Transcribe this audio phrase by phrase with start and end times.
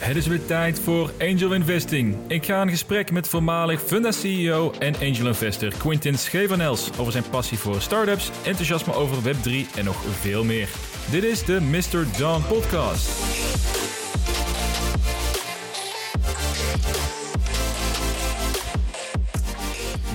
[0.00, 2.16] Het is weer tijd voor Angel Investing.
[2.26, 7.58] Ik ga in gesprek met voormalig Funda-CEO en angel investor Quintin Schevanels over zijn passie
[7.58, 10.68] voor startups, enthousiasme over Web3 en nog veel meer.
[11.10, 12.06] Dit is de Mr.
[12.18, 13.08] John Podcast.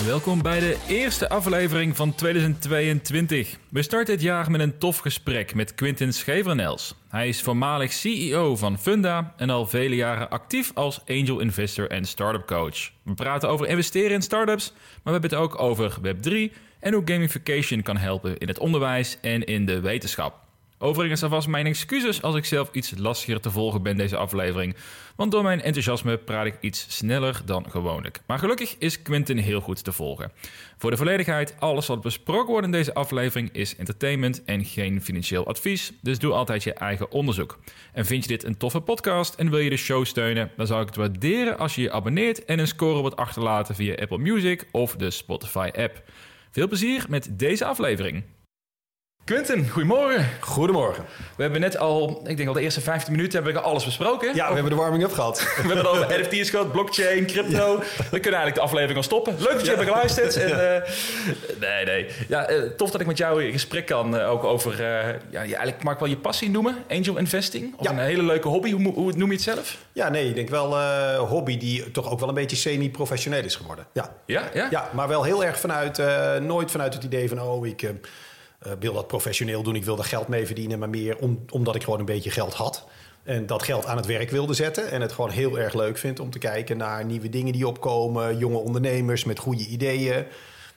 [0.06, 3.56] Welkom bij de eerste aflevering van 2022.
[3.70, 6.94] We starten dit jaar met een tof gesprek met Quintin Schevernels.
[7.08, 12.04] Hij is voormalig CEO van Funda en al vele jaren actief als angel investor en
[12.04, 12.90] startup coach.
[13.02, 17.02] We praten over investeren in startups, maar we hebben het ook over Web3 en hoe
[17.04, 20.45] gamification kan helpen in het onderwijs en in de wetenschap.
[20.78, 24.76] Overigens alvast mijn excuses als ik zelf iets lastiger te volgen ben deze aflevering,
[25.16, 28.20] want door mijn enthousiasme praat ik iets sneller dan gewoonlijk.
[28.26, 30.32] Maar gelukkig is Quentin heel goed te volgen.
[30.78, 35.46] Voor de volledigheid, alles wat besproken wordt in deze aflevering is entertainment en geen financieel
[35.46, 37.58] advies, dus doe altijd je eigen onderzoek.
[37.92, 40.80] En vind je dit een toffe podcast en wil je de show steunen, dan zou
[40.80, 44.68] ik het waarderen als je je abonneert en een score wordt achterlaten via Apple Music
[44.70, 46.02] of de Spotify app.
[46.50, 48.24] Veel plezier met deze aflevering.
[49.26, 50.28] Quentin, goedemorgen.
[50.40, 51.04] Goedemorgen.
[51.36, 54.34] We hebben net al, ik denk al de eerste 15 minuten hebben we alles besproken.
[54.34, 55.40] Ja, we hebben de warming-up gehad.
[55.42, 57.78] we hebben het over NFT's gehad, blockchain, crypto.
[57.78, 59.34] We kunnen eigenlijk de aflevering al stoppen.
[59.38, 59.76] Leuk dat je ja.
[59.76, 60.36] hebt geluisterd.
[60.36, 60.90] En, uh,
[61.60, 62.06] nee, nee.
[62.28, 64.14] Ja, uh, tof dat ik met jou in gesprek kan.
[64.14, 64.82] Uh, ook over,
[65.30, 67.74] ja, eigenlijk mag ik wel je passie noemen, angel investing.
[67.76, 67.90] Of ja.
[67.90, 68.72] een hele leuke hobby.
[68.72, 69.78] Hoe, hoe noem je het zelf?
[69.92, 73.56] Ja, nee, ik denk wel een hobby die toch ook wel een beetje semi-professioneel is
[73.56, 73.86] geworden.
[73.92, 74.16] Ja.
[74.26, 74.66] Ja, ja?
[74.70, 76.02] Ja, maar wel heel erg vanuit,
[76.40, 77.90] nooit vanuit het idee van, oh, ik
[78.78, 79.74] wil dat professioneel doen.
[79.74, 82.86] Ik wilde geld mee verdienen, maar meer om, omdat ik gewoon een beetje geld had.
[83.26, 84.90] En dat geld aan het werk wilde zetten.
[84.90, 88.38] En het gewoon heel erg leuk vind om te kijken naar nieuwe dingen die opkomen.
[88.38, 90.24] Jonge ondernemers met goede ideeën.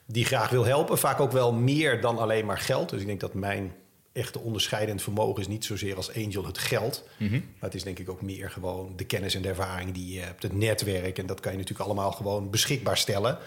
[0.06, 0.98] Die graag wil helpen.
[0.98, 2.90] Vaak ook wel meer dan alleen maar geld.
[2.90, 3.73] Dus ik denk dat mijn
[4.12, 7.08] echte onderscheidend vermogen is niet zozeer als angel het geld.
[7.17, 7.38] Mm -hmm.
[7.38, 10.22] Maar het is denk ik ook meer gewoon de kennis en de ervaring die je
[10.22, 10.44] hebt.
[10.44, 11.17] Het netwerk.
[11.17, 13.38] En dat kan je natuurlijk allemaal gewoon beschikbaar stellen.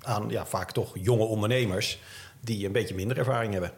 [0.00, 1.98] Aan ja, vaak toch jonge ondernemers
[2.40, 3.72] die een beetje minder ervaring hebben.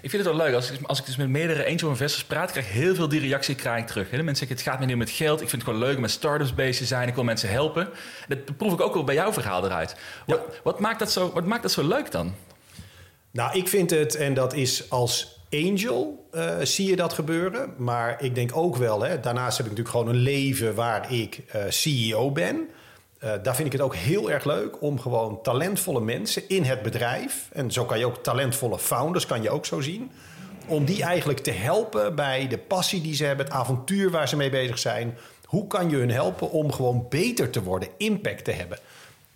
[0.00, 0.54] Ik vind het wel leuk.
[0.54, 3.20] Als ik, als ik dus met meerdere angel investors praat, krijg ik heel veel die
[3.20, 4.10] reactie krijg ik terug.
[4.10, 5.40] De mensen zeggen, het gaat me niet met geld.
[5.40, 7.08] Ik vind het gewoon leuk om met startups bezig te zijn.
[7.08, 7.88] Ik wil mensen helpen.
[8.28, 9.96] Dat proef ik ook wel bij jouw verhaal eruit.
[10.26, 12.34] Wat, wat, maakt dat zo, wat maakt dat zo leuk dan?
[13.30, 17.74] Nou, ik vind het, en dat is als angel uh, zie je dat gebeuren.
[17.76, 21.40] Maar ik denk ook wel, hè, daarnaast heb ik natuurlijk gewoon een leven waar ik
[21.56, 22.68] uh, CEO ben.
[23.24, 26.82] Uh, daar vind ik het ook heel erg leuk om gewoon talentvolle mensen in het
[26.82, 30.10] bedrijf, en zo kan je ook talentvolle founders, kan je ook zo zien,
[30.66, 34.36] om die eigenlijk te helpen bij de passie die ze hebben, het avontuur waar ze
[34.36, 35.18] mee bezig zijn.
[35.44, 38.78] Hoe kan je hun helpen om gewoon beter te worden, impact te hebben?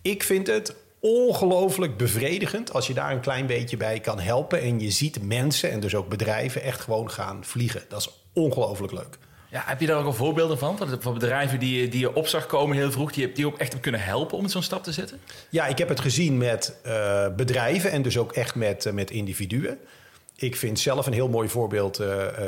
[0.01, 4.79] Ik vind het ongelooflijk bevredigend als je daar een klein beetje bij kan helpen en
[4.79, 7.83] je ziet mensen en dus ook bedrijven echt gewoon gaan vliegen.
[7.89, 9.17] Dat is ongelooflijk leuk.
[9.51, 10.77] Ja, heb je daar ook al voorbeelden van?
[10.99, 14.01] Van bedrijven die, die je op zag komen heel vroeg, die, die ook echt kunnen
[14.01, 15.19] helpen om zo'n stap te zetten?
[15.49, 19.11] Ja, ik heb het gezien met uh, bedrijven en dus ook echt met, uh, met
[19.11, 19.79] individuen.
[20.35, 22.01] Ik vind zelf een heel mooi voorbeeld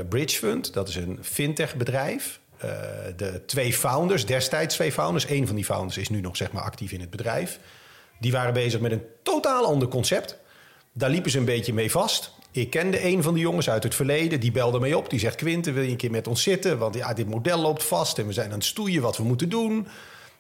[0.10, 0.74] Bridge Fund.
[0.74, 2.40] Dat is een fintech bedrijf.
[3.16, 6.64] de twee founders, destijds twee founders, één van die founders is nu nog zeg maar
[6.64, 7.60] actief in het bedrijf.
[8.20, 10.38] Die waren bezig met een totaal ander concept.
[10.94, 12.32] Daar liepen ze een beetje mee vast.
[12.54, 14.40] Ik kende een van de jongens uit het verleden.
[14.40, 15.10] Die belde mij op.
[15.10, 16.78] Die zegt: Quinten, wil je een keer met ons zitten?
[16.78, 19.50] Want ja, dit model loopt vast en we zijn aan het stoeien wat we moeten
[19.50, 19.88] doen.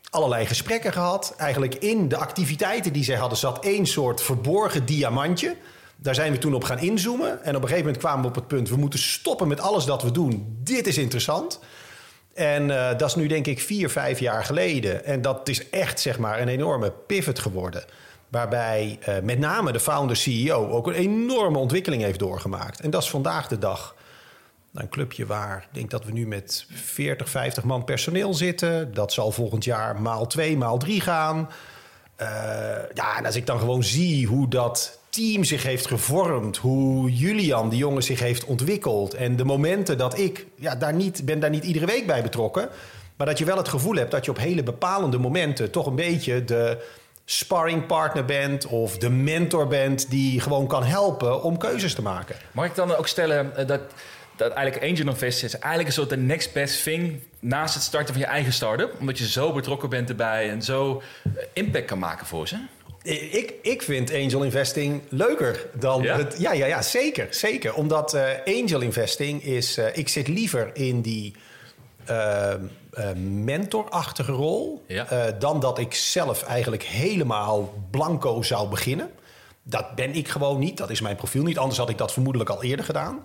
[0.10, 1.34] Allerlei gesprekken gehad.
[1.38, 5.56] Eigenlijk in de activiteiten die zij hadden zat één soort verborgen diamantje.
[5.96, 7.44] Daar zijn we toen op gaan inzoomen.
[7.44, 9.86] En op een gegeven moment kwamen we op het punt: we moeten stoppen met alles
[9.86, 10.58] dat we doen.
[10.64, 11.60] Dit is interessant.
[12.34, 15.06] En uh, dat is nu denk ik vier, vijf jaar geleden.
[15.06, 17.84] En dat is echt zeg maar een enorme pivot geworden.
[18.34, 22.80] Waarbij uh, met name de founder-CEO ook een enorme ontwikkeling heeft doorgemaakt.
[22.80, 23.96] En dat is vandaag de dag
[24.74, 28.94] een clubje waar ik denk dat we nu met 40, 50 man personeel zitten.
[28.94, 31.50] Dat zal volgend jaar maal 2, maal 3 gaan.
[32.22, 32.28] Uh,
[32.94, 37.70] ja, en als ik dan gewoon zie hoe dat team zich heeft gevormd, hoe Julian,
[37.70, 39.14] die jongen, zich heeft ontwikkeld.
[39.14, 42.70] En de momenten dat ik, ja, daar niet, ben daar niet iedere week bij betrokken.
[43.16, 45.96] Maar dat je wel het gevoel hebt dat je op hele bepalende momenten toch een
[45.96, 46.78] beetje de
[47.26, 52.36] sparringpartner bent of de mentor bent die gewoon kan helpen om keuzes te maken.
[52.52, 53.82] Mag ik dan ook stellen eh, dat,
[54.36, 58.14] dat eigenlijk Angel Invest is eigenlijk een soort de next best thing naast het starten
[58.14, 62.00] van je eigen start-up, omdat je zo betrokken bent erbij en zo eh, impact kan
[62.00, 62.58] maken voor ze?
[63.04, 66.18] Ik, ik vind angel investing leuker dan ja?
[66.18, 66.36] het.
[66.40, 67.28] Ja, ja, ja zeker.
[67.30, 67.74] zeker.
[67.74, 69.78] Omdat uh, angel investing is.
[69.78, 71.36] Uh, ik zit liever in die
[72.10, 72.54] uh,
[73.16, 74.86] mentorachtige rol.
[75.40, 79.10] dan dat ik zelf eigenlijk helemaal blanco zou beginnen.
[79.64, 80.78] Dat ben ik gewoon niet.
[80.78, 81.58] Dat is mijn profiel niet.
[81.58, 83.22] Anders had ik dat vermoedelijk al eerder gedaan.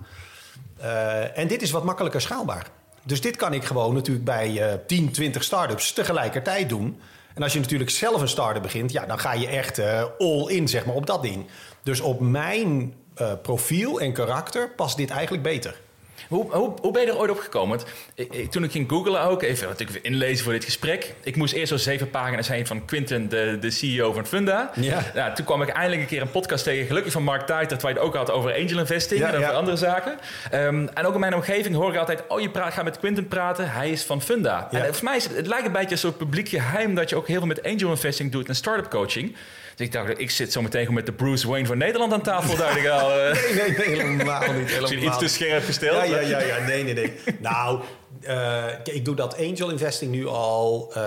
[1.35, 2.67] en dit is wat makkelijker schaalbaar.
[3.05, 7.01] Dus dit kan ik gewoon natuurlijk bij uh, 10, 20 start-ups tegelijkertijd doen.
[7.35, 10.47] En als je natuurlijk zelf een start-up begint, ja, dan ga je echt uh, all
[10.47, 11.47] in zeg maar, op dat ding.
[11.83, 12.95] Dus op mijn
[13.43, 15.81] profiel en karakter past dit eigenlijk beter.
[16.29, 17.81] Hoe, hoe, hoe ben je er ooit op gekomen?
[18.15, 21.15] ik, toen ik ging googlen ook, even natuurlijk inlezen voor dit gesprek.
[21.23, 24.71] Ik moest eerst zo zeven pagina's heen van Quinten, de, de CEO van Funda.
[24.75, 25.03] Ja.
[25.15, 27.93] Nou, toen kwam ik eindelijk een keer een podcast tegen, gelukkig van Mark Tuitert, waar
[27.93, 30.19] je het ook had over angel investing en over andere zaken.
[30.55, 33.29] Um, en ook in mijn omgeving hoor ik altijd, oh je praat, gaat met Quinten
[33.29, 34.69] praten, hij is van Funda.
[34.71, 37.17] En volgens mij is het, het lijkt een beetje een soort publiek geheim dat je
[37.17, 39.37] ook heel veel met angel investing doet en startup coaching.
[39.79, 42.77] Dus ik dacht, ik zit zo meteen met de Bruce Wayne van Nederland aan tafel,
[42.77, 43.09] ik al.
[43.19, 44.71] Nee, nee, nee, helemaal niet.
[44.71, 46.09] Helemaal iets te scherp gesteld?
[46.09, 46.67] Ja, ja, ja, ja.
[46.67, 47.13] nee, nee, nee.
[47.41, 47.81] nou,
[48.23, 51.03] uh, ik doe dat angel investing nu al uh,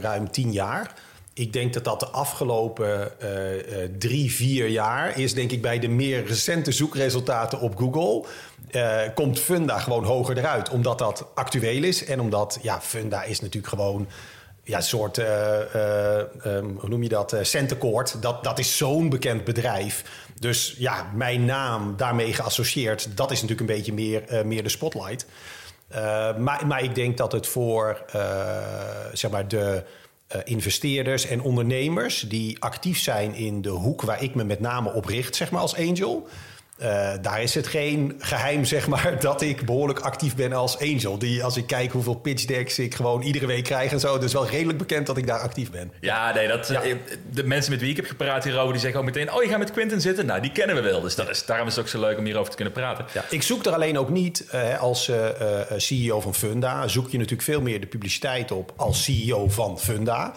[0.00, 0.94] ruim tien jaar.
[1.34, 3.28] Ik denk dat dat de afgelopen uh,
[3.98, 8.24] drie, vier jaar is, denk ik, bij de meer recente zoekresultaten op Google.
[9.14, 13.68] komt Funda gewoon hoger eruit, omdat dat actueel is en omdat ja, Funda is natuurlijk
[13.68, 14.08] gewoon
[14.66, 15.26] ja, soort, uh,
[15.74, 18.04] uh, um, hoe noem je dat, uh.
[18.20, 20.04] Dat, dat is zo'n bekend bedrijf.
[20.40, 25.26] Dus ja, mijn naam daarmee geassocieerd, dat is natuurlijk een beetje meer, meer de spotlight.
[26.38, 28.04] maar, maar ik denk dat het voor
[29.12, 29.84] zeg maar de
[30.44, 35.04] investeerders en ondernemers die actief zijn in de hoek waar ik me met name op
[35.04, 36.28] richt, zeg maar als angel
[36.82, 41.18] uh, daar is het geen geheim, zeg maar, dat ik behoorlijk actief ben als angel.
[41.18, 44.18] Die, als ik kijk hoeveel pitch decks ik gewoon iedere week krijg en zo.
[44.18, 45.92] Dus wel redelijk bekend dat ik daar actief ben.
[46.00, 46.82] Ja, nee, dat, ja.
[46.82, 46.94] Eh,
[47.30, 49.32] de mensen met wie ik heb gepraat hierover, die zeggen ook meteen...
[49.32, 50.26] oh, je gaat met Quinten zitten?
[50.26, 51.00] Nou, die kennen we wel.
[51.00, 53.04] Dus dat is, daarom is het ook zo leuk om hierover te kunnen praten.
[53.12, 55.16] Ja, ik zoek er alleen ook niet uh, als uh,
[55.76, 56.88] CEO van Funda...
[56.88, 60.34] zoek je natuurlijk veel meer de publiciteit op als CEO van Funda...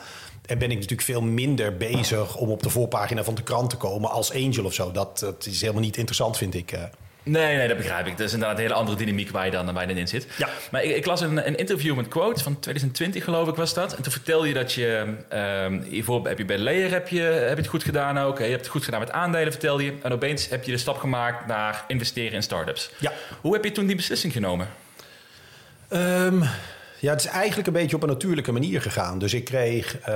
[0.50, 3.78] En ben ik natuurlijk veel minder bezig om op de voorpagina van de krant te
[3.78, 4.92] komen als Angel of zo.
[4.92, 6.72] Dat, dat is helemaal niet interessant, vind ik.
[6.72, 6.84] Eh.
[7.24, 8.18] Nee, nee, dat begrijp ik.
[8.18, 10.28] Dat is inderdaad een hele andere dynamiek waar je dan, waar je dan in zit.
[10.38, 10.50] Ja.
[10.72, 13.96] Maar ik, ik las een, een, interview met Quote van 2020, geloof ik, was dat.
[13.96, 15.16] En toen vertelde je dat je...
[15.34, 18.38] Um, hiervoor heb je bij Layer heb je, heb je het goed gedaan ook.
[18.38, 19.94] Je hebt het goed gedaan met aandelen, vertelde je.
[20.02, 22.92] En opeens heb je de stap gemaakt naar investeren in startups.
[23.00, 23.12] Ja.
[23.42, 24.68] Hoe heb je toen die beslissing genomen?
[25.90, 26.44] Um,
[27.00, 29.20] ja, het is eigenlijk een beetje op een natuurlijke manier gegaan.
[29.20, 30.16] Dus ik kreeg, uh,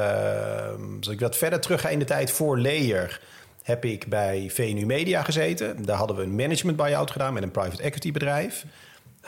[0.97, 3.21] als ik wat verder terug ga in de tijd voor Layer,
[3.63, 5.85] heb ik bij VNU Media gezeten.
[5.85, 8.65] Daar hadden we een management buyout gedaan met een private equity bedrijf.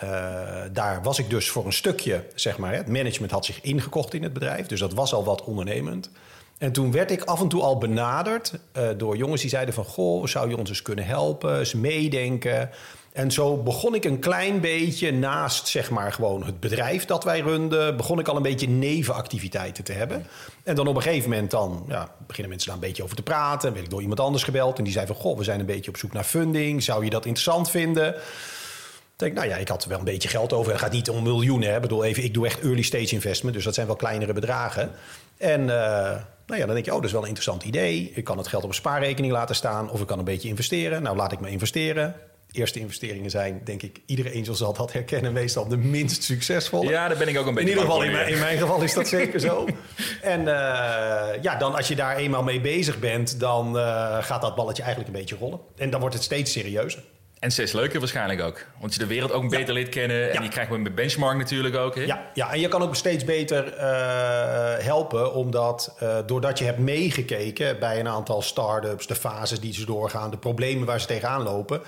[0.03, 0.09] Uh,
[0.71, 4.23] daar was ik dus voor een stukje, zeg maar, het management had zich ingekocht in
[4.23, 4.67] het bedrijf.
[4.67, 6.09] Dus dat was al wat ondernemend.
[6.57, 9.85] En toen werd ik af en toe al benaderd uh, door jongens die zeiden van...
[9.85, 12.69] goh, zou je ons eens kunnen helpen, eens meedenken...
[13.15, 17.39] En zo begon ik een klein beetje naast zeg maar gewoon het bedrijf dat wij
[17.39, 20.25] runden, begon ik al een beetje nevenactiviteiten te hebben.
[20.63, 23.23] En dan op een gegeven moment dan ja, beginnen mensen daar een beetje over te
[23.23, 23.71] praten.
[23.73, 25.91] werd ik door iemand anders gebeld en die zei van goh, we zijn een beetje
[25.91, 26.83] op zoek naar funding.
[26.83, 28.15] Zou je dat interessant vinden?
[29.15, 30.71] Denk, nou ja, ik had wel een beetje geld over.
[30.71, 31.69] Het gaat niet om miljoenen.
[31.69, 31.75] Hè.
[31.75, 34.91] Ik bedoel, even, ik doe echt early stage investment, dus dat zijn wel kleinere bedragen.
[35.37, 35.67] En uh,
[36.45, 38.11] nou ja, dan denk je, oh, dat is wel een interessant idee.
[38.15, 41.01] Ik kan het geld op een spaarrekening laten staan of ik kan een beetje investeren.
[41.03, 42.15] Nou, laat ik me investeren
[42.55, 46.89] eerste investeringen zijn, denk ik, iedere angel zal dat herkennen, meestal de minst succesvolle.
[46.89, 48.81] Ja, daar ben ik ook een beetje In ieder geval, in mijn, in mijn, geval
[48.81, 49.67] is dat zeker zo.
[50.21, 50.45] En uh,
[51.41, 55.13] ja, dan als je daar eenmaal mee bezig bent, dan uh, gaat dat balletje eigenlijk
[55.13, 55.59] een beetje rollen.
[55.77, 57.03] En dan wordt het steeds serieuzer.
[57.39, 58.65] En steeds leuker waarschijnlijk ook.
[58.79, 59.73] Want je de wereld ook beter ja.
[59.73, 60.29] leert kennen.
[60.29, 60.41] En ja.
[60.41, 61.95] je krijgt met benchmark natuurlijk ook.
[61.95, 63.81] Ja, ja, en je kan ook steeds beter uh,
[64.85, 65.33] helpen.
[65.33, 69.07] Omdat uh, doordat je hebt meegekeken bij een aantal start-ups...
[69.07, 71.81] de fases die ze doorgaan, de problemen waar ze tegenaan lopen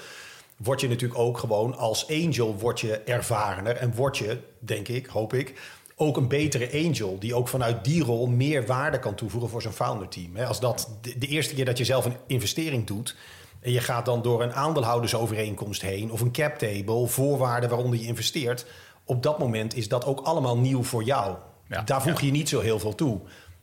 [0.57, 5.05] word je natuurlijk ook gewoon als angel word je ervarener en word je, denk ik,
[5.05, 5.53] hoop ik,
[5.95, 9.73] ook een betere angel die ook vanuit die rol meer waarde kan toevoegen voor zijn
[9.73, 10.37] founder team.
[10.37, 13.15] Als dat de eerste keer dat je zelf een investering doet
[13.59, 18.05] en je gaat dan door een aandeelhoudersovereenkomst heen of een cap table, voorwaarden waaronder je
[18.05, 18.65] investeert,
[19.05, 21.35] op dat moment is dat ook allemaal nieuw voor jou.
[21.69, 23.19] Ja, Daar voeg je niet zo heel veel toe.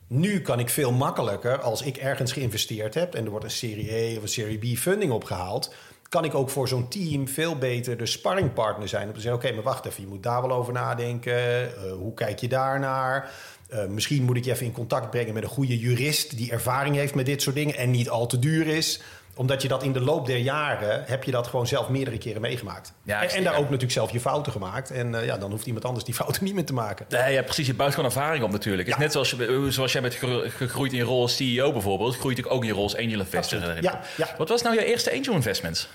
[0.07, 3.95] Nu kan ik veel makkelijker, als ik ergens geïnvesteerd heb en er wordt een serie
[3.95, 5.73] E of een serie B funding opgehaald,
[6.09, 9.07] kan ik ook voor zo'n team veel beter de sparringpartner zijn.
[9.07, 11.63] Om te zeggen, oké, maar wacht even, je moet daar wel over nadenken.
[11.63, 13.31] Uh, hoe kijk je daarnaar?
[13.75, 16.37] Uh, misschien moet ik je even in contact brengen met een goede jurist...
[16.37, 19.01] die ervaring heeft met dit soort dingen en niet al te duur is
[19.35, 22.41] omdat je dat in de loop der jaren heb je dat gewoon zelf meerdere keren
[22.41, 22.93] meegemaakt.
[23.03, 24.91] Ja, en, en, daar ook natuurlijk zelf je fouten gemaakt.
[24.91, 27.05] En uh, ja, dan hoeft iemand anders die fouten niet meer te maken.
[27.09, 27.67] Nee, ja, precies.
[27.67, 28.87] Je bouwt gewoon ervaring op natuurlijk.
[28.87, 30.15] Het is net zoals, je, zoals jij bent
[30.49, 33.19] gegroeid in je rol als CEO bijvoorbeeld, groeit ik ook in je rol als angel
[33.19, 33.81] investor.
[33.81, 34.35] Ja, ja.
[34.37, 35.87] Wat was nou je eerste angel investment?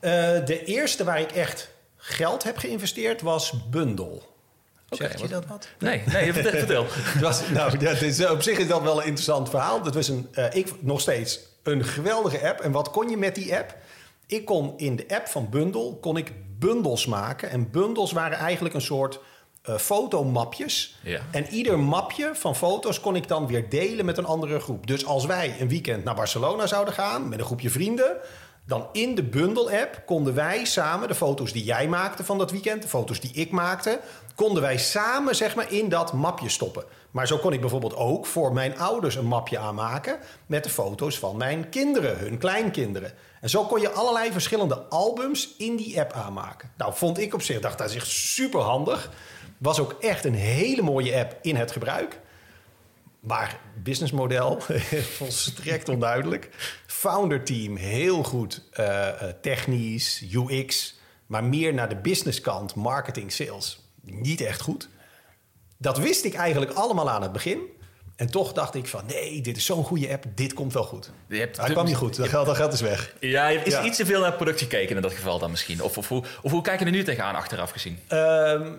[0.00, 0.10] Uh,
[0.44, 4.20] de eerste waar ik echt geld heb geïnvesteerd was Bundle.
[4.94, 5.68] Okay, Zegt je dat wat?
[5.78, 6.86] Nee, nee, vertel.
[6.90, 9.82] het was, nou, ja, is, op zich is dat wel een interessant verhaal.
[9.82, 12.60] Dat was een, uh, ik nog steeds een geweldige app.
[12.60, 13.76] En wat kon je met die app?
[14.26, 17.50] Ik kon in de app van Bundle kon ik bundles maken.
[17.50, 19.20] En bundles waren eigenlijk een soort
[19.62, 20.98] eh, fotomapjes.
[21.02, 21.20] Ja.
[21.30, 24.86] En ieder mapje van foto's kon ik dan weer delen met een andere groep.
[24.86, 28.16] Dus als wij een weekend naar Barcelona zouden gaan met een groepje vrienden,
[28.66, 32.82] dan in de bundel-app konden wij samen de foto's die jij maakte van dat weekend,
[32.82, 34.00] de foto's die ik maakte,
[34.34, 36.84] konden wij samen zeg maar in dat mapje stoppen.
[37.10, 41.18] Maar zo kon ik bijvoorbeeld ook voor mijn ouders een mapje aanmaken met de foto's
[41.18, 43.12] van mijn kinderen, hun kleinkinderen.
[43.40, 46.70] En zo kon je allerlei verschillende albums in die app aanmaken.
[46.76, 49.10] Nou, vond ik op zich, dacht dat echt super handig.
[49.58, 52.20] Was ook echt een hele mooie app in het gebruik.
[53.26, 54.60] Maar businessmodel,
[55.18, 56.48] volstrekt onduidelijk.
[56.86, 59.08] Founder team, heel goed uh,
[59.40, 60.98] technisch, UX.
[61.26, 63.80] Maar meer naar de businesskant, marketing, sales.
[64.02, 64.88] Niet echt goed.
[65.78, 67.58] Dat wist ik eigenlijk allemaal aan het begin.
[68.16, 71.10] En toch dacht ik van, nee, dit is zo'n goede app, dit komt wel goed.
[71.28, 73.14] Je hebt Hij kwam niet goed, dat geld, dat geld is weg.
[73.20, 73.84] Ja, je is Ja.
[73.84, 75.82] iets te veel naar het product gekeken in dat geval dan misschien.
[75.82, 77.98] Of, of, hoe, of hoe kijk je er nu tegenaan achteraf gezien?
[78.06, 78.72] Ehm,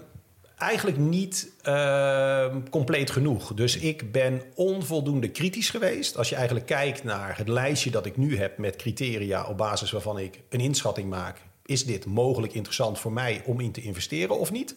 [0.58, 3.54] eigenlijk niet ehm, compleet genoeg.
[3.54, 6.18] Dus ik ben onvoldoende kritisch geweest.
[6.18, 9.92] Als je eigenlijk kijkt naar het lijstje dat ik nu heb met criteria op basis
[9.92, 11.42] waarvan ik een inschatting maak.
[11.66, 14.76] Is dit mogelijk interessant voor mij om in te investeren of niet?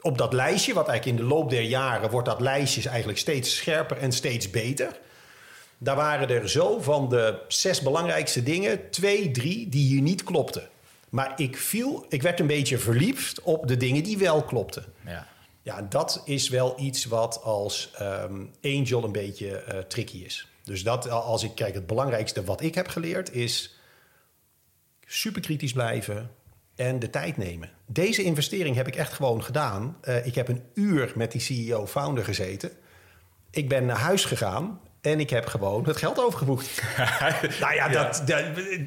[0.00, 3.56] Op dat lijstje, wat eigenlijk in de loop der jaren wordt dat lijstje eigenlijk steeds
[3.56, 4.98] scherper en steeds beter.
[5.78, 10.68] Daar waren er zo van de zes belangrijkste dingen, twee, drie die hier niet klopten.
[11.08, 14.84] Maar ik viel, ik werd een beetje verliefd op de dingen die wel klopten.
[15.06, 15.26] Ja.
[15.62, 20.48] Ja, dat is wel iets wat als ehm, angel een beetje eh, tricky is.
[20.64, 23.78] Dus dat, als ik kijk, het belangrijkste wat ik heb geleerd is
[25.06, 26.30] super kritisch blijven
[26.74, 27.70] en de tijd nemen.
[27.86, 29.96] Deze investering heb ik echt gewoon gedaan.
[30.00, 32.70] Eh, ik heb een uur met die CEO-founder gezeten.
[33.50, 34.80] Ik ben naar huis gegaan
[35.12, 36.82] en ik heb gewoon het geld overgeboekt.
[37.60, 38.44] nou ja, dat, dat,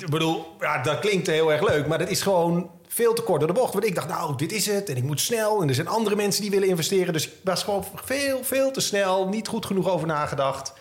[0.09, 3.53] bedoel, ja, dat klinkt heel erg leuk, maar dat is gewoon veel te kort door
[3.53, 3.73] de bocht.
[3.73, 5.61] Want ik dacht, nou, dit is het en ik moet snel.
[5.61, 7.13] En er zijn andere mensen die willen investeren.
[7.13, 10.73] Dus ik was gewoon veel, veel te snel, niet goed genoeg over nagedacht.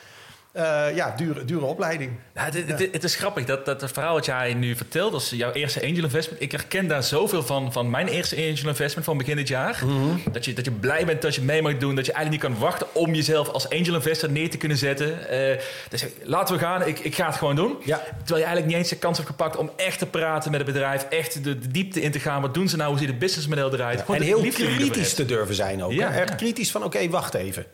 [0.53, 2.13] Eh, ja, dure, dure opleiding.
[2.33, 5.53] Het, het, het is grappig dat, dat het verhaal wat jij nu vertelt, als jouw
[5.53, 6.43] eerste angel investment.
[6.43, 9.83] Ik herken daar zoveel van, van mijn eerste angel investment van begin dit jaar.
[10.33, 11.95] dat, je, dat je blij bent dat je mee mag doen.
[11.95, 15.29] Dat je eigenlijk niet kan wachten om jezelf als angel investor neer te kunnen zetten.
[15.29, 17.77] Eh, dus laten we gaan, ik, ik ga het gewoon doen.
[17.85, 17.97] Ja.
[17.97, 20.73] Terwijl je eigenlijk niet eens de kans hebt gepakt om echt te praten met het
[20.73, 21.07] bedrijf.
[21.11, 22.43] Echt de, de diepte in te gaan.
[22.43, 22.91] Wat doen ze nou?
[22.91, 24.05] Hoe ziet het businessmodel eruit?
[24.07, 25.93] En heel kritisch te durven zijn ook.
[25.93, 26.21] Ja, hè?
[26.21, 27.67] Echt kritisch van, oké, wacht even.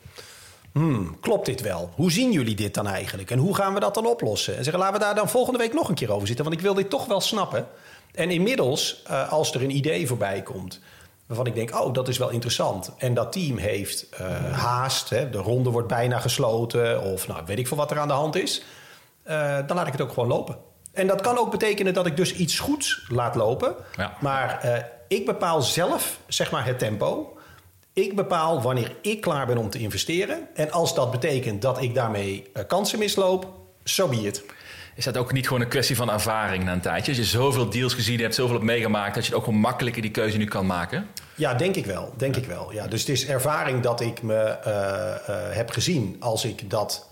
[0.76, 1.90] Hmm, klopt dit wel?
[1.94, 3.30] Hoe zien jullie dit dan eigenlijk?
[3.30, 4.56] En hoe gaan we dat dan oplossen?
[4.56, 6.44] En zeggen, laten we daar dan volgende week nog een keer over zitten.
[6.44, 7.66] Want ik wil dit toch wel snappen.
[8.14, 10.80] En inmiddels, eh, als er een idee voorbij komt...
[11.26, 12.92] waarvan ik denk, oh, dat is wel interessant.
[12.98, 15.10] En dat team heeft eh, haast.
[15.10, 15.30] Hè?
[15.30, 17.02] De ronde wordt bijna gesloten.
[17.02, 18.62] Of nou, weet ik veel wat er aan de hand is.
[19.22, 20.56] eh, dan laat ik het ook gewoon lopen.
[20.92, 23.74] En dat kan ook betekenen dat ik dus iets goeds laat lopen.
[23.96, 24.16] Ja.
[24.20, 24.68] Maar
[25.08, 27.35] ik bepaal zelf, zeg maar, het tempo.
[27.96, 30.48] Ik bepaal wanneer ik klaar ben om te investeren.
[30.54, 33.46] En als dat betekent dat ik daarmee eh, kansen misloop,
[33.84, 34.44] so be it.
[34.94, 37.08] Is dat ook niet gewoon een kwestie van ervaring na een tijdje?
[37.08, 40.10] Als je zoveel deals gezien hebt, zoveel hebt meegemaakt, dat je ook gewoon makkelijker die
[40.10, 41.06] keuze nu kan maken?
[41.34, 42.14] Ja, denk ik wel.
[42.16, 42.72] Denk ik wel.
[42.72, 47.08] Ja, dus het is ervaring dat ik me eh, eh, heb gezien als ik dat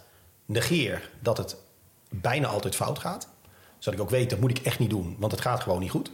[0.46, 1.56] negeer, dat het
[2.10, 3.28] bijna altijd fout gaat.
[3.78, 5.90] Zodat ik ook weet, dat moet ik echt niet doen, want het gaat gewoon niet
[5.90, 6.10] goed.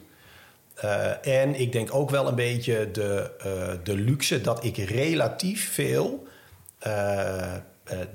[0.80, 3.50] Eh, en ik denk ook wel een beetje de, eh,
[3.82, 6.26] de luxe dat ik relatief veel,
[6.78, 7.52] eh,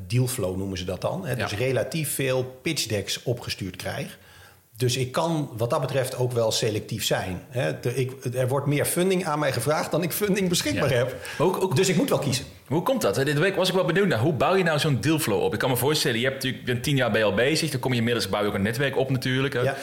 [0.08, 1.48] dealflow noemen ze dat dan, hè, Ja.
[1.48, 4.18] dus relatief veel pitch decks opgestuurd krijg.
[4.78, 7.42] Dus ik kan wat dat betreft ook wel selectief zijn.
[7.50, 7.80] Hè.
[7.80, 10.98] De, ik, er wordt meer funding aan mij gevraagd dan ik funding beschikbaar Ja.
[10.98, 11.16] heb.
[11.38, 12.46] Maar ook- ook- Dus ik moet wel kiezen.
[12.68, 13.16] Hoe komt dat?
[13.16, 14.20] Deze week was ik wel benieuwd naar.
[14.20, 15.54] Hoe bouw je nou zo'n dealflow op?
[15.54, 17.70] Ik kan me voorstellen, je hebt natuurlijk, je tien jaar bij al bezig.
[17.72, 19.54] Dan kom je inmiddels, bouw je ook een netwerk op natuurlijk.
[19.54, 19.60] hè.
[19.62, 19.76] Ja.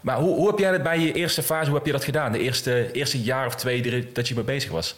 [0.00, 2.32] Maar hoe, hoe heb jij dat bij je eerste fase, hoe heb je dat gedaan?
[2.32, 4.96] De eerste, eerste jaar of twee drie, dat je mee bezig was?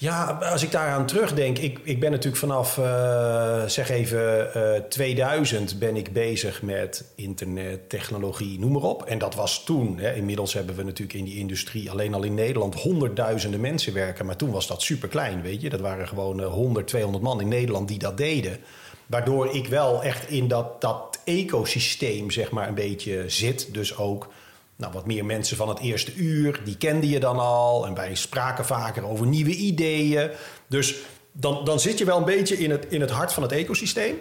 [0.00, 5.78] Ja, als ik daaraan terugdenk, ik, ik ben natuurlijk vanaf, eh, zeg even, eh 2000
[5.78, 9.04] ben ik bezig met internet, technologie, noem maar op.
[9.04, 12.34] En dat was toen, hè, inmiddels hebben we natuurlijk in die industrie alleen al in
[12.34, 14.26] Nederland honderdduizenden mensen werken.
[14.26, 15.70] Maar toen was dat super klein, weet je.
[15.70, 18.58] Dat waren gewoon eh, 100, 200 man in Nederland die dat deden.
[19.06, 23.74] Waardoor ik wel echt in dat, dat ecosysteem, zeg maar, een beetje zit.
[23.74, 24.28] Dus ook
[24.76, 27.86] nou, wat meer mensen van het eerste uur, die kende je dan al.
[27.86, 30.30] En wij spraken vaker over nieuwe ideeën.
[30.66, 30.94] Dus
[31.32, 34.16] dan, dan zit je wel een beetje in het, in het hart van het ecosysteem.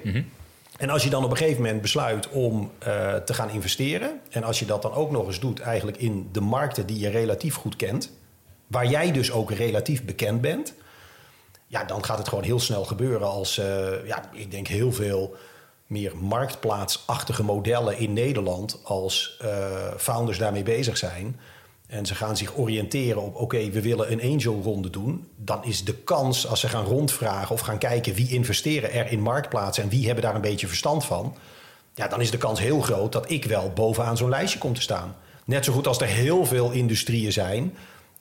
[0.77, 4.19] En als je dan op een gegeven moment besluit om eh, te gaan investeren...
[4.29, 7.09] en als je dat dan ook nog eens doet eigenlijk in de markten die je
[7.09, 8.11] relatief goed kent...
[8.67, 10.73] waar jij dus ook relatief bekend bent...
[11.67, 15.35] ja, dan gaat het gewoon heel snel gebeuren als, eh, ja, ik denk heel veel
[15.89, 18.79] meer marktplaatsachtige modellen in Nederland...
[18.83, 19.49] als eh,
[19.97, 21.39] founders daarmee bezig zijn...
[21.87, 25.27] en ze gaan zich oriënteren op: oké, we willen een angel-ronde doen.
[25.35, 29.21] Dan is de kans als ze gaan rondvragen of gaan kijken wie investeren er in
[29.21, 31.35] marktplaatsen en wie hebben daar een beetje verstand van.
[31.93, 34.81] Ja, dan is de kans heel groot dat ik wel bovenaan zo'n lijstje kom te
[34.81, 35.15] staan.
[35.45, 37.75] Net zo goed als er heel veel industrieën zijn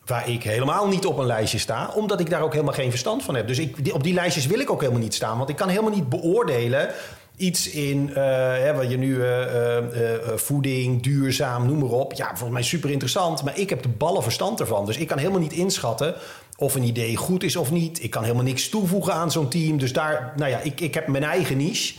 [0.09, 3.23] waar ik helemaal niet op een lijstje sta, omdat ik daar ook helemaal geen verstand
[3.23, 3.47] van heb.
[3.47, 5.91] Dus ik, op die lijstjes wil ik ook helemaal niet staan, want ik kan helemaal
[5.91, 6.95] niet beoordelen
[7.39, 9.83] iets in uh, hè, wat je nu uh, uh,
[10.35, 12.13] voeding, duurzaam, noem maar op.
[12.13, 14.87] Ja, volgens mij super interessant, maar ik heb de ballen verstand ervan.
[14.87, 16.15] Dus ik kan helemaal niet inschatten
[16.57, 18.03] of een idee goed is of niet.
[18.03, 19.79] Ik kan helemaal niks toevoegen aan zo'n team.
[19.79, 21.95] Dus daar, nou ja, ik, ik heb mijn eigen niche.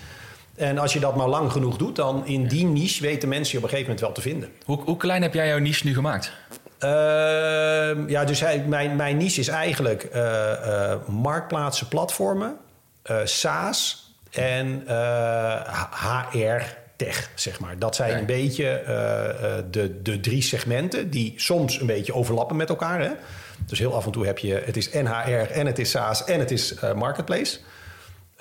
[0.56, 3.58] En als je dat maar lang genoeg doet, dan in die niche weten mensen je
[3.58, 4.50] op een gegeven moment wel te vinden.
[4.66, 6.32] Hoe, hoe klein heb jij jouw niche nu gemaakt?
[6.80, 12.58] Ehm, ja, dus hij, mijn, mijn niche is eigenlijk uh, marktplaatsen, platformen,
[13.24, 14.84] SaaS en
[15.92, 16.62] HR
[16.96, 17.80] tech, zeg maar.
[17.80, 18.84] Dat zijn een beetje
[19.72, 23.02] de, de drie segmenten die soms een beetje overlappen met elkaar.
[23.02, 23.12] Hè?
[23.66, 26.40] Dus heel af en toe heb je, het is NHR en het is SaaS en
[26.40, 27.60] het is marketplace.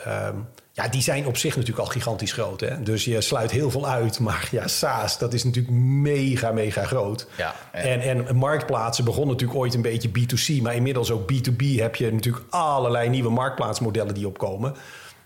[0.06, 2.60] Um, ja, die zijn op zich natuurlijk al gigantisch groot.
[2.60, 2.82] Hè?
[2.82, 4.18] Dus je sluit heel veel uit.
[4.28, 7.26] Maar ja, SaaS, dat is natuurlijk mega, mega groot.
[7.36, 10.62] Ja, en, en marktplaatsen begonnen natuurlijk ooit een beetje B2C.
[10.62, 14.74] Maar inmiddels ook B2B heb je natuurlijk allerlei nieuwe marktplaatsmodellen die opkomen.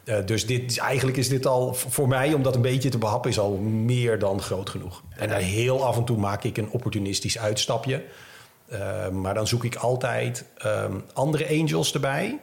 [0.05, 3.31] Uh, dus dit, eigenlijk is dit al voor mij, om dat een beetje te behappen,
[3.31, 5.03] is al meer dan groot genoeg.
[5.17, 8.05] En dan heel af en toe maak ik een opportunistisch uitstapje.
[8.73, 12.39] Uh, maar dan zoek ik altijd um, andere angels erbij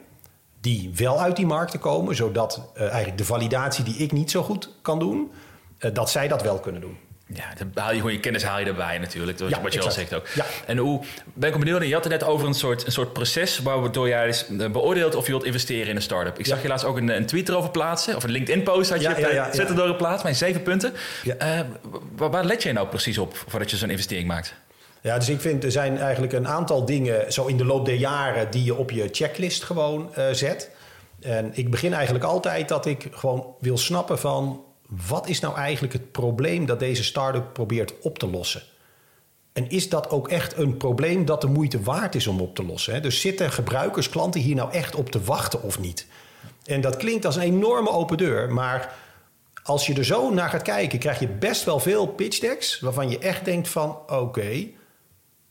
[0.60, 4.42] die wel uit die markten komen, zodat uh, eigenlijk de validatie die ik niet zo
[4.42, 5.30] goed kan doen,
[5.92, 6.96] dat zij dat wel kunnen doen.
[7.34, 9.90] Ja, dan haal je gewoon je kennis haal je erbij natuurlijk, ja, wat je al
[9.90, 10.26] zegt ook.
[10.26, 10.44] Ja.
[10.66, 11.00] En hoe,
[11.34, 14.26] ben ik benieuwd, je had het net over een soort, een soort proces waardoor jij
[14.26, 16.38] dus eh, beoordeelt of je wilt investeren in een start-up.
[16.38, 19.08] Ik zag je laatst ook een, een tweet erover plaatsen, of een LinkedIn-post had je
[19.08, 20.92] ja, ja, zetten door geplaatst, mijn zeven punten.
[21.24, 21.60] Uh,
[22.16, 24.54] waar, waar let jij nou precies op voordat je zo'n investering maakt?
[25.00, 27.94] Ja, dus ik vind er zijn eigenlijk een aantal dingen zo in de loop der
[27.94, 30.70] jaren die je op je checklist gewoon uh, zet.
[31.20, 34.64] En ik begin eigenlijk altijd dat ik gewoon wil snappen van
[35.06, 38.62] wat is nou eigenlijk het probleem dat deze start-up probeert op te lossen.
[39.52, 42.64] En is dat ook echt een probleem dat de moeite waard is om op te
[42.64, 42.94] lossen?
[42.94, 43.00] Hè?
[43.00, 46.06] Dus zitten gebruikers, klanten hier nou echt op te wachten of niet?
[46.64, 48.94] En dat klinkt als een enorme open deur, maar
[49.62, 53.10] als je er zo naar gaat kijken, krijg je best wel veel pitch decks waarvan
[53.10, 54.66] je echt denkt van oké,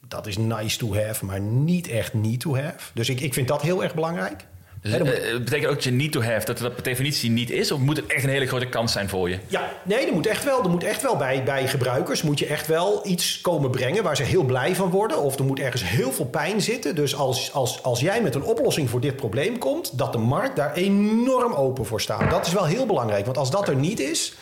[0.08, 2.92] dat is nice to have, maar niet echt need to have.
[2.94, 4.46] Dus ik, ik vind dat heel erg belangrijk.
[4.82, 5.00] Dus uh,
[5.38, 7.72] betekent ook dat je need to have, dat dat per definitie niet is?
[7.72, 9.40] Of moet het echt een hele grote kans zijn voor je?
[9.48, 12.46] Ja, nee, er moet echt wel, er moet echt wel bij, bij gebruikers moet je
[12.46, 15.22] echt wel iets komen brengen waar ze heel blij van worden.
[15.22, 16.96] Of er moet ergens heel veel pijn zitten.
[16.96, 20.56] Dus als, als, als jij met een oplossing voor dit probleem komt, dat de markt
[20.56, 22.30] daar enorm open voor staat.
[22.30, 23.26] Dat is wel heel belangrijk.
[23.26, 24.34] Want als dat er niet is,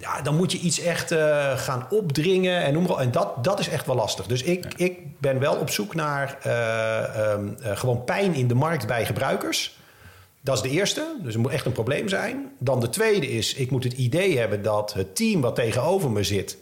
[0.00, 3.58] ja, dan moet je iets echt uh, gaan opdringen en noem maar En dat, dat
[3.58, 4.26] is echt wel lastig.
[4.26, 8.54] Dus ik, ik ben wel op zoek naar uh, um, uh, gewoon pijn in de
[8.54, 9.78] markt bij gebruikers.
[10.40, 12.52] Dat is de eerste, dus het moet echt een probleem zijn.
[12.58, 16.22] Dan de tweede is, ik moet het idee hebben dat het team wat tegenover me
[16.22, 16.58] zit...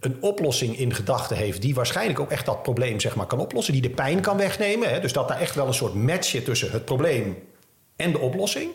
[0.00, 3.72] een oplossing in gedachten heeft die waarschijnlijk ook echt dat probleem zeg maar, kan oplossen.
[3.72, 4.88] Die de pijn kan wegnemen.
[4.88, 5.00] Hè?
[5.00, 7.38] Dus dat daar echt wel een soort match zit tussen het probleem
[7.96, 8.70] en de oplossing.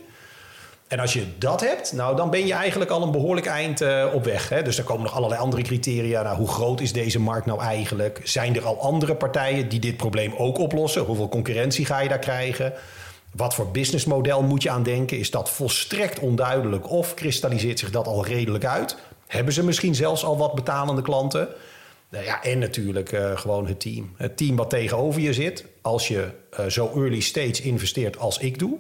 [0.88, 4.06] En als je dat hebt, nou, dan ben je eigenlijk al een behoorlijk eind uh,
[4.14, 4.50] op weg.
[4.50, 4.62] Hè?
[4.62, 6.22] Dus er komen nog allerlei andere criteria.
[6.22, 8.20] Nou, hoe groot is deze markt nou eigenlijk?
[8.24, 11.02] Zijn er al andere partijen die dit probleem ook oplossen?
[11.04, 12.74] Hoeveel concurrentie ga je daar krijgen?
[13.32, 15.20] Wat voor businessmodel moet je aan denken?
[15.20, 18.98] Is dat volstrekt onduidelijk of kristalliseert zich dat al redelijk uit?
[19.28, 21.48] Hebben ze misschien zelfs al wat betalende klanten?
[22.10, 24.14] Nou ja, en natuurlijk uh, gewoon het team.
[24.18, 25.66] Het team wat tegenover je zit.
[25.82, 28.78] Als je uh, zo early stage investeert als ik doe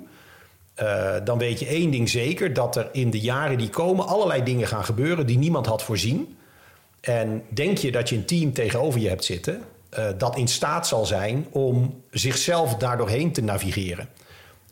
[0.82, 4.44] uh, dan weet je één ding zeker: dat er in de jaren die komen allerlei
[4.44, 6.38] dingen gaan gebeuren die niemand had voorzien.
[7.02, 9.62] En denk je dat je een team tegenover je hebt zitten
[9.98, 14.10] uh, dat in staat zal zijn om zichzelf daardoorheen te navigeren?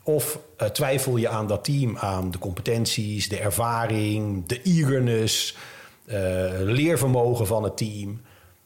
[0.04, 5.56] Of uh, twijfel je aan dat team, aan de competenties, de ervaring, de eagerness,
[6.60, 8.22] leervermogen van het team?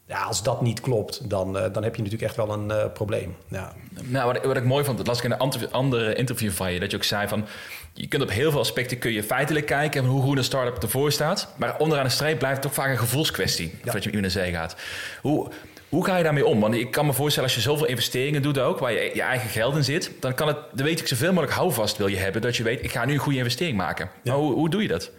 [0.08, 2.84] Ja, als dat niet klopt, dan, uh, dan heb je natuurlijk echt wel een uh,
[2.92, 3.36] probleem.
[3.48, 3.72] Ja.
[4.04, 6.72] Nou, wat ik, wat ik mooi vond, dat las ik in een andere interview van
[6.72, 7.46] je, dat je ook zei van,
[7.92, 11.12] je kunt op heel veel aspecten kun je feitelijk kijken hoe hoe een start-up ervoor
[11.12, 13.92] staat, maar onderaan de streep blijft het toch vaak een gevoelskwestie, ja.
[13.92, 14.76] dat je met iemand naar zee gaat.
[15.22, 15.50] Hoe,
[15.88, 16.60] hoe ga je daarmee om?
[16.60, 19.50] Want ik kan me voorstellen, als je zoveel investeringen doet ook, waar je je eigen
[19.50, 22.42] geld in zit, dan kan het, dan weet ik zoveel mogelijk houvast wil je hebben,
[22.42, 24.10] dat je weet, ik ga nu een goede investering maken.
[24.22, 24.32] Ja.
[24.32, 25.10] Maar hoe, hoe doe je dat?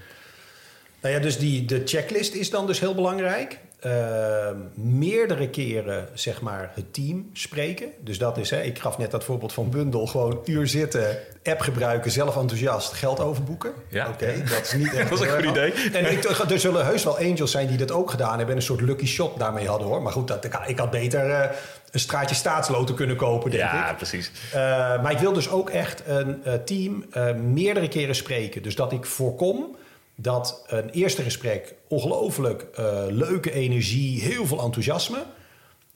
[1.02, 3.58] Nou ja, dus die, de checklist is dan dus heel belangrijk.
[3.86, 7.90] Uh, meerdere keren zeg maar het team spreken.
[8.00, 11.60] Dus dat is, hè, ik gaf net dat voorbeeld van bundel, gewoon uur zitten, app
[11.60, 13.74] gebruiken, zelf enthousiast, geld overboeken.
[13.88, 15.10] Ja, oké, dat is niet echt.
[15.10, 15.72] dat is een goed idee.
[15.72, 18.62] En ik, er zullen heus wel angels zijn die dat ook gedaan hebben en een
[18.62, 20.02] soort lucky shot daarmee hadden hoor.
[20.02, 21.44] Maar goed, dat, ik had beter uh,
[21.92, 23.98] een straatje staatsloten kunnen kopen, denk ja, ik.
[23.98, 24.32] precies.
[24.48, 24.54] Uh,
[25.02, 27.06] maar ik wil dus ook echt een uh, team
[27.54, 28.64] meerdere keren spreken.
[28.64, 29.76] Dus dat ik voorkom
[30.22, 35.24] dat een eerste gesprek ongelooflijk uh, leuke energie, heel veel enthousiasme.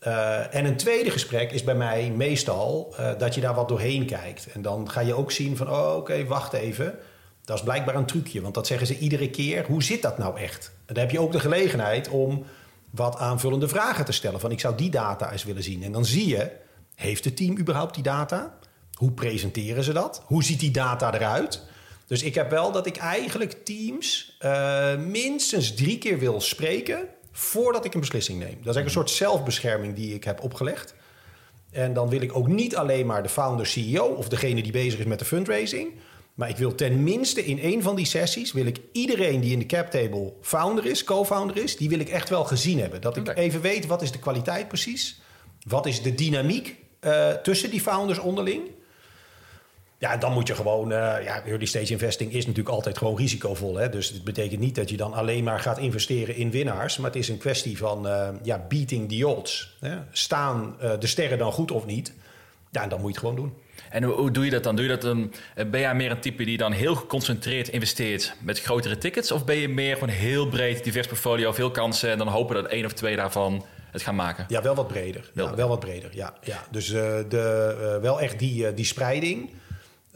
[0.07, 4.05] Uh, en een tweede gesprek is bij mij meestal uh, dat je daar wat doorheen
[4.05, 4.47] kijkt.
[4.53, 6.95] En dan ga je ook zien van, oh, oké, wacht even.
[7.45, 9.65] Dat is blijkbaar een trucje, want dat zeggen ze iedere keer.
[9.65, 10.71] Hoe zit dat nou echt?
[10.85, 12.45] Dan heb je ook de gelegenheid om
[12.89, 14.39] wat aanvullende vragen te stellen.
[14.39, 15.83] Van, ik zou die data eens willen zien.
[15.83, 16.51] En dan zie je,
[16.95, 18.57] heeft het team überhaupt die data?
[18.93, 20.21] Hoe presenteren ze dat?
[20.25, 21.71] Hoe ziet die data eruit?
[22.07, 27.85] Dus ik heb wel dat ik eigenlijk teams uh, minstens drie keer wil spreken voordat
[27.85, 28.47] ik een beslissing neem.
[28.47, 30.95] Dat is eigenlijk een soort zelfbescherming die ik heb opgelegd.
[31.71, 34.99] En dan wil ik ook niet alleen maar de founder, CEO of degene die bezig
[34.99, 35.91] is met de fundraising.
[36.33, 39.65] Maar ik wil tenminste in een van die sessies wil ik iedereen die in de
[39.65, 43.01] cap table founder is, co-founder is, die wil ik echt wel gezien hebben.
[43.01, 45.21] Dat ik even weet wat is de kwaliteit precies,
[45.67, 48.61] wat is de dynamiek uh, tussen die founders onderling.
[50.03, 50.91] Ja, dan moet je gewoon...
[50.91, 53.75] Uh, ja, early stage investing is natuurlijk altijd gewoon risicovol.
[53.75, 53.89] Hè?
[53.89, 56.97] Dus het betekent niet dat je dan alleen maar gaat investeren in winnaars.
[56.97, 59.75] Maar het is een kwestie van uh, ja, beating the odds.
[59.79, 59.97] Hè?
[60.11, 62.13] Staan uh, de sterren dan goed of niet?
[62.71, 63.53] Ja, dan moet je het gewoon doen.
[63.89, 64.75] En hoe, hoe, doe je dat dan?
[64.75, 68.61] Doe je dat dan, ben jij meer een type die dan heel geconcentreerd investeert met
[68.61, 69.31] grotere tickets?
[69.31, 72.11] Of ben je meer gewoon heel breed, divers portfolio, veel kansen...
[72.11, 74.45] en dan hopen dat één of twee daarvan het gaan maken?
[74.47, 75.31] Ja, wel wat breder.
[75.33, 76.33] Wel, ja, wel wat breder, ja.
[76.43, 76.63] ja.
[76.71, 79.49] Dus de, wel echt die, die spreiding...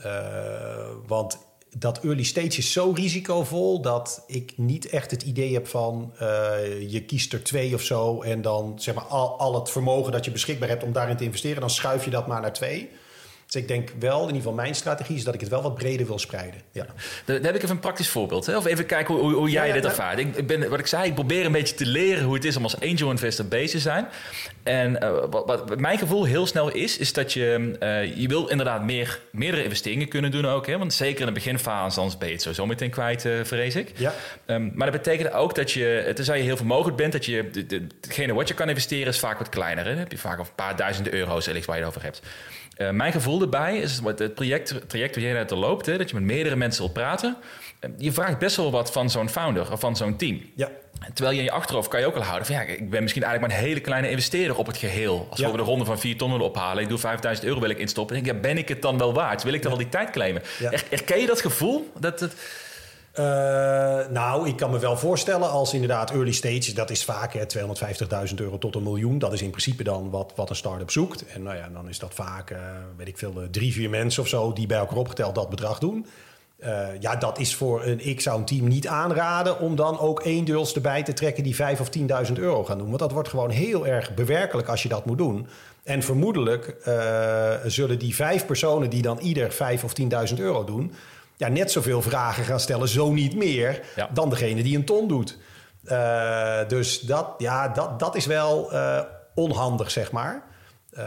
[0.05, 1.37] Uh, want
[1.77, 6.91] dat early stage is zo risicovol dat ik niet echt het idee heb van uh,
[6.91, 10.25] je kiest er twee of zo en dan zeg maar al, al het vermogen dat
[10.25, 12.89] je beschikbaar hebt om daarin te investeren, dan schuif je dat maar naar twee.
[13.47, 15.75] Dus ik denk wel, in ieder geval mijn strategie is dat ik het wel wat
[15.75, 16.61] breder wil spreiden.
[16.71, 16.85] Ja.
[17.25, 18.45] Dan heb ik even een praktisch voorbeeld.
[18.45, 18.57] Hè?
[18.57, 20.19] Of even kijken hoe, hoe jij ja, ja, dit ervaart.
[20.19, 22.63] Ik ben, wat ik zei, ik probeer een beetje te leren hoe het is om
[22.63, 24.07] als angel investor bezig te zijn.
[24.63, 28.47] En uh, wat, wat, mijn gevoel heel snel is, is dat je, uh, je wil
[28.47, 30.67] inderdaad meer, meerdere investeringen kunnen doen ook.
[30.67, 30.77] Hè?
[30.77, 33.91] Want zeker in de beginfase, anders ben je het sowieso meteen kwijt, uh, vrees ik.
[33.95, 34.13] Ja.
[34.45, 37.65] Um, maar dat betekent ook dat je, tenzij je heel vermogend bent, dat je, de,
[37.65, 39.83] de, degene wat je kan investeren is vaak wat kleiner.
[39.83, 39.89] Hè?
[39.89, 42.21] Dan heb je vaak een paar duizenden euro's waar je het over hebt.
[42.77, 46.09] Uh, mijn gevoel erbij is het project, traject waar jij net al loopt, hè, dat
[46.09, 47.37] je met meerdere mensen wil praten.
[47.81, 50.41] Uh, je vraagt best wel wat van zo'n founder of van zo'n team.
[50.55, 50.69] Ja.
[51.13, 53.23] Terwijl je in je achterhoofd kan je ook al houden van ja, ik ben misschien
[53.23, 55.27] eigenlijk maar een hele kleine investeerder op het geheel.
[55.29, 55.51] Als ja.
[55.51, 58.15] we de ronde van 4 ton willen ophalen, ik doe 5000 euro wil ik instoppen.
[58.15, 59.43] denk ik, ja, ben ik het dan wel waard?
[59.43, 59.77] Wil ik dan ja.
[59.77, 60.41] wel die tijd claimen?
[60.59, 60.71] Ja.
[60.71, 61.91] Er, herken je dat gevoel?
[61.99, 62.33] Dat het...
[63.19, 63.25] Uh,
[64.09, 68.57] nou, ik kan me wel voorstellen als inderdaad early stage, dat is vaak 250.000 euro
[68.57, 69.19] tot een miljoen.
[69.19, 71.25] Dat is in principe dan wat, wat een start-up zoekt.
[71.25, 72.57] En nou ja, dan is dat vaak, uh,
[72.97, 76.05] weet ik veel, drie, vier mensen of zo die bij elkaar opgeteld dat bedrag doen.
[76.99, 80.45] Ja, dat is voor een, ik zou een team niet aanraden om dan ook één
[80.45, 81.89] duls erbij te trekken die vijf of
[82.27, 82.87] 10.000 euro gaan doen.
[82.87, 85.47] Want dat wordt gewoon heel erg bewerkelijk als je dat moet doen.
[85.83, 86.75] En vermoedelijk
[87.65, 89.93] zullen die vijf personen die dan ieder vijf of
[90.29, 90.91] 10.000 euro doen,
[91.37, 94.09] ja, net zoveel vragen gaan stellen, zo niet meer, ja.
[94.13, 95.37] dan degene die een ton doet.
[95.83, 99.01] Uh, dus dat, ja, dat, dat is wel uh,
[99.35, 100.45] onhandig, zeg maar.
[100.97, 101.03] Uh,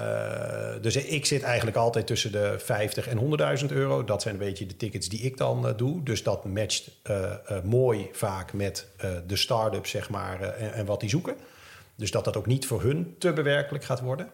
[0.80, 3.18] dus ik zit eigenlijk altijd tussen de 50 en
[3.60, 4.04] 100.000 euro.
[4.04, 6.02] Dat zijn een beetje de tickets die ik dan doe.
[6.02, 6.90] Dus dat matcht
[7.64, 8.86] mooi vaak met
[9.26, 11.36] de start-up, zeg maar, en, en wat die zoeken.
[11.96, 14.30] Dus dat dat ook niet voor hun te bewerkelijk gaat worden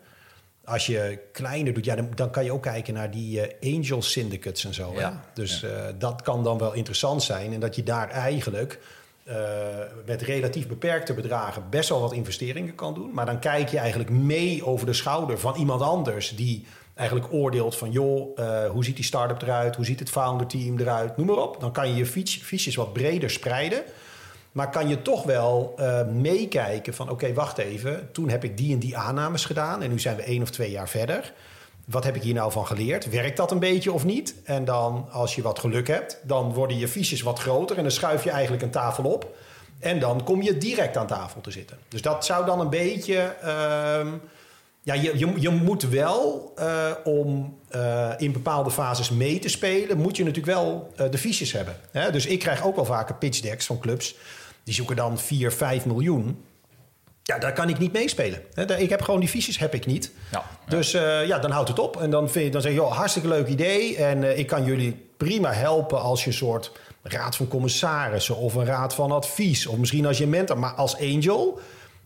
[0.66, 4.02] als je kleiner doet, ja, dan, dan, kan je ook kijken naar die uh, angel
[4.02, 4.92] syndicates en zo.
[4.94, 5.68] Ja, dus ja.
[5.68, 7.52] Uh, dat kan dan wel interessant zijn.
[7.52, 8.79] En dat je daar eigenlijk
[9.29, 9.35] uh,
[10.07, 13.11] met relatief beperkte bedragen best wel wat investeringen kan doen.
[13.12, 17.76] Maar dan kijk je eigenlijk mee over de schouder van iemand anders die eigenlijk oordeelt
[17.76, 17.90] van...
[17.90, 18.38] joh,
[18.70, 19.76] hoe ziet die start-up eruit?
[19.76, 21.16] Hoe ziet het founder team eruit?
[21.16, 21.61] Noem maar op.
[21.61, 23.83] Dan kan je je fiches wat breder spreiden...
[24.57, 27.11] Maar kan je toch wel uh, meekijken van...
[27.11, 29.83] oké, wacht even, toen heb ik die en die aannames gedaan...
[29.83, 31.33] en nu zijn we één of twee jaar verder.
[31.85, 33.11] Wat heb ik hier nou van geleerd?
[33.11, 34.35] Werkt dat een beetje of niet?
[34.45, 36.21] En dan, als je wat geluk hebt...
[36.23, 37.77] dan worden je fiches wat groter...
[37.77, 39.37] en dan schuif je eigenlijk een tafel op...
[39.79, 41.79] en dan kom je direct aan tafel te zitten.
[41.88, 43.35] Dus dat zou dan een beetje...
[43.45, 44.12] Uh,
[44.83, 49.99] ja, je, je, je, moet wel, uh, om uh, in bepaalde fases mee te spelen...
[49.99, 51.77] moet je natuurlijk wel de fiches hebben.
[51.90, 52.11] Hè?
[52.11, 54.16] Dus ik krijg ook wel vaker pitch decks van clubs...
[54.66, 56.44] Die zoeken dan 4, 5 miljoen.
[57.22, 58.42] Ja, daar kan ik niet meespelen.
[58.79, 60.11] Ik heb gewoon die fiches heb ik niet.
[60.33, 60.70] Ja, ja.
[60.70, 62.00] Dus uh, ja, dan houdt het op.
[62.00, 63.96] En dan, vind je, dan zeg je, joh, hartstikke leuk idee.
[63.96, 68.37] En uh, ik kan jullie prima helpen als je een soort raad van commissarissen...
[68.37, 69.66] of een raad van advies.
[69.66, 70.59] Of misschien als je mentor.
[70.59, 71.61] Maar als angel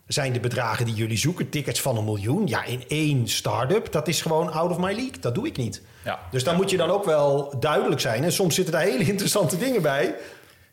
[0.07, 1.49] zijn de bedragen die jullie zoeken.
[1.49, 2.47] Tickets van een miljoen.
[2.47, 5.19] Ja, in één start-up, dat is gewoon out of my league.
[5.19, 5.81] Dat doe ik niet.
[6.03, 6.19] Ja.
[6.31, 8.23] Dus daar moet je dan ook wel duidelijk zijn.
[8.23, 10.15] En soms zitten daar hele interessante dingen bij.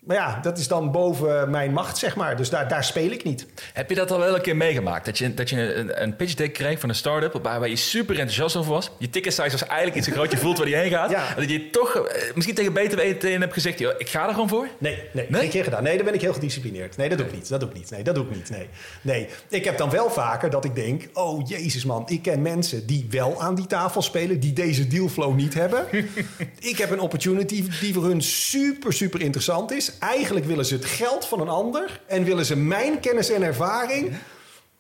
[0.08, 2.36] Maar ja, dat is dan boven mijn macht, zeg maar.
[2.36, 3.46] Dus daar, daar speel ik niet.
[3.72, 5.04] Heb je dat al wel een keer meegemaakt?
[5.04, 7.42] Dat je, dat je een, een pitch deck kreeg van een start-up...
[7.42, 8.90] waar je super enthousiast over was.
[8.98, 10.30] Je ticket size was eigenlijk iets te groot.
[10.30, 11.10] Je voelt waar die heen gaat.
[11.10, 11.28] Ja.
[11.28, 13.78] En dat je toch eh, misschien tegen beter weten hebt gezegd...
[13.78, 14.68] "Joh, ik ga er gewoon voor.
[14.78, 15.40] Nee, nee, Nee?
[15.40, 15.82] geen keer gedaan.
[15.82, 16.96] Nee, dan ben ik heel gedisciplineerd.
[16.96, 17.48] Nee, dat doe ik niet.
[17.48, 17.90] Dat doe ik niet.
[17.90, 18.50] Nee, dat doe ik niet.
[18.50, 18.68] Nee.
[19.02, 19.28] nee.
[19.48, 21.08] Ik heb dan wel vaker dat ik denk...
[21.12, 24.40] oh, jezus man, ik ken mensen die wel aan die tafel spelen...
[24.40, 25.86] die deze dealflow niet hebben.
[26.58, 29.92] ik heb een opportunity die voor hun super, super interessant is.
[29.98, 32.00] Eigenlijk willen ze het geld van een ander...
[32.06, 34.12] en willen ze mijn kennis en ervaring...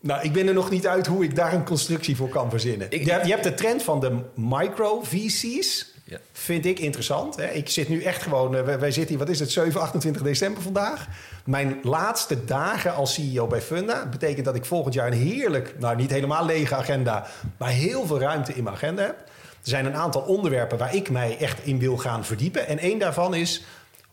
[0.00, 2.86] Nou, ik ben er nog niet uit hoe ik daar een constructie voor kan verzinnen.
[2.90, 5.86] Ik- je, hebt, je hebt de trend van de micro-VC's.
[6.04, 6.18] Ja.
[6.32, 7.36] Vind ik interessant.
[7.36, 7.46] Hè?
[7.46, 8.56] Ik zit nu echt gewoon...
[8.56, 11.06] eh, wij, wij zitten hier, wat is het, 7, 28 december vandaag.
[11.44, 14.06] Mijn laatste dagen als CEO bij Funda...
[14.06, 15.74] betekent dat ik volgend jaar een heerlijk...
[15.78, 17.26] nou, niet helemaal lege agenda...
[17.56, 19.16] maar heel veel ruimte in mijn agenda heb.
[19.62, 22.66] Er zijn een aantal onderwerpen waar ik mij echt in wil gaan verdiepen.
[22.66, 23.64] En één daarvan is...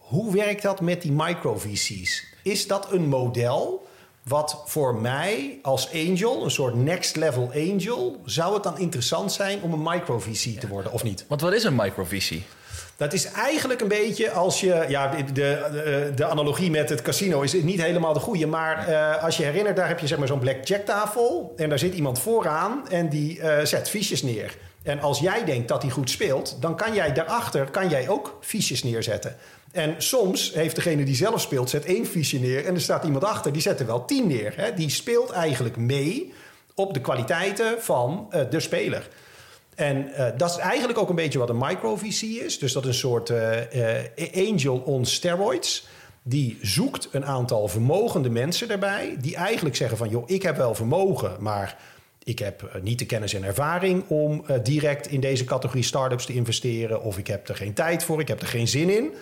[0.06, 2.24] hoe werkt dat met die micro-VC's?
[2.44, 3.88] Is dat een model...
[4.28, 9.62] Wat voor mij als angel, een soort next level angel, zou het dan interessant zijn
[9.62, 11.26] om een micro-VC te worden of niet?
[11.28, 12.44] Want wat is een microvisie?
[12.98, 14.86] Dat is eigenlijk een beetje als je.
[14.88, 18.48] Ja, de, de, de analogie met het casino is niet helemaal de goede.
[18.48, 21.54] Maar eh, als je herinnert, daar heb je zeg maar zo'n blackjack tafel.
[21.56, 24.58] En daar zit iemand vooraan en die eh, zet fiches neer.
[24.86, 28.38] En als jij denkt dat hij goed speelt, dan kan jij daarachter kan jij ook
[28.42, 29.36] fiches neerzetten.
[29.72, 32.66] En soms heeft degene die zelf speelt, zet één fiche neer.
[32.66, 34.54] En er staat iemand achter, die zet er wel tien neer.
[34.56, 34.74] Hè?
[34.74, 36.34] Die speelt eigenlijk mee
[36.76, 39.10] op de kwaliteiten van eh, de speler.
[39.76, 42.60] En eh, dat is eigenlijk ook een beetje wat een micro-VC is.
[42.60, 45.88] Dus dat is een soort eh, angel on steroids.
[46.24, 49.16] Die zoekt een aantal vermogende mensen erbij.
[49.20, 51.78] Die eigenlijk zeggen van, joh, ik heb wel vermogen, maar
[52.26, 56.26] ik heb eh, niet de kennis en ervaring om eh, direct in deze categorie start-ups
[56.26, 57.02] te investeren.
[57.02, 59.14] Of ik heb er geen tijd voor, ik heb er geen zin in.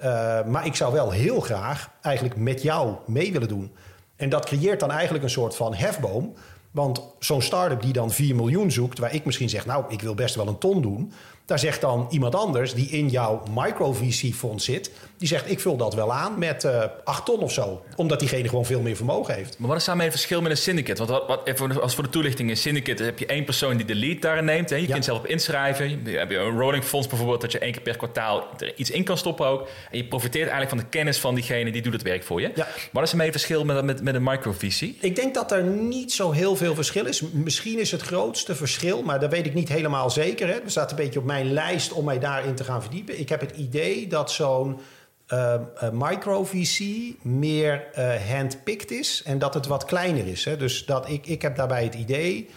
[0.00, 3.72] Uh, maar ik zou wel heel graag eigenlijk met jou mee willen doen.
[4.16, 6.34] En dat creëert dan eigenlijk een soort van hefboom.
[6.70, 10.14] Want zo'n start-up die dan 4 miljoen zoekt, waar ik misschien zeg, nou, ik wil
[10.14, 11.12] best wel een ton doen.
[11.44, 15.94] Daar zegt dan iemand anders die in jouw micro-VC-fonds zit, die zegt, ik vul dat
[15.94, 17.82] wel aan met uh, 8 ton of zo.
[17.96, 19.58] Omdat diegene gewoon veel meer vermogen heeft.
[19.58, 20.98] Maar wat is daarmee het verschil met een syndicate?
[21.06, 23.86] Want wat, wat, even als voor de toelichting, een syndicate heb je één persoon die
[23.86, 24.70] de lead daarin neemt.
[24.70, 24.76] Hè?
[24.76, 24.92] Je Ja.
[24.92, 26.00] kunt zelf op inschrijven.
[26.04, 29.04] Je hebt een rolling fonds bijvoorbeeld, dat je één keer per kwartaal er iets in
[29.04, 29.68] kan stoppen ook.
[29.90, 32.52] En je profiteert eigenlijk van de kennis van diegene die doet het werk voor je.
[32.54, 32.66] Ja.
[32.92, 34.98] Wat is ermee het verschil met, met, met een microvisie?
[35.00, 37.20] Ik denk dat er niet zo heel veel verschil is.
[37.32, 40.46] Misschien is het grootste verschil, maar dat weet ik niet helemaal zeker.
[40.48, 40.52] Hè.
[40.54, 43.20] Er staat een beetje op mijn lijst om mij daarin te gaan verdiepen.
[43.20, 44.80] Ik heb het idee dat zo'n
[45.28, 46.80] uh, uh, micro-VC
[47.22, 50.44] meer uh, handpicked is en dat het wat kleiner is.
[50.44, 50.56] Hè.
[50.56, 52.48] Dus dat ik, ik heb daarbij het idee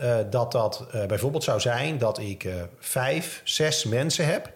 [0.00, 4.52] uh, dat dat bijvoorbeeld zou zijn dat ik vijf, zes mensen heb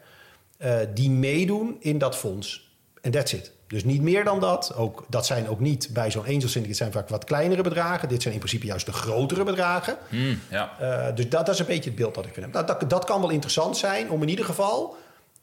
[0.94, 2.70] die meedoen in dat fonds.
[3.00, 3.52] En that's it.
[3.68, 4.74] Dus niet meer dan dat.
[4.76, 8.09] Ook, dat zijn ook niet bij zo'n angel syndicate zijn vaak wat kleinere bedragen.
[8.09, 9.96] Dit zijn in principe juist de grotere bedragen.
[10.11, 10.76] Mm, ja.
[10.81, 12.52] uh, dus dat, dat, is een beetje het beeld dat ik vind.
[12.52, 14.96] Dat, dat, dat kan wel interessant zijn om in ieder geval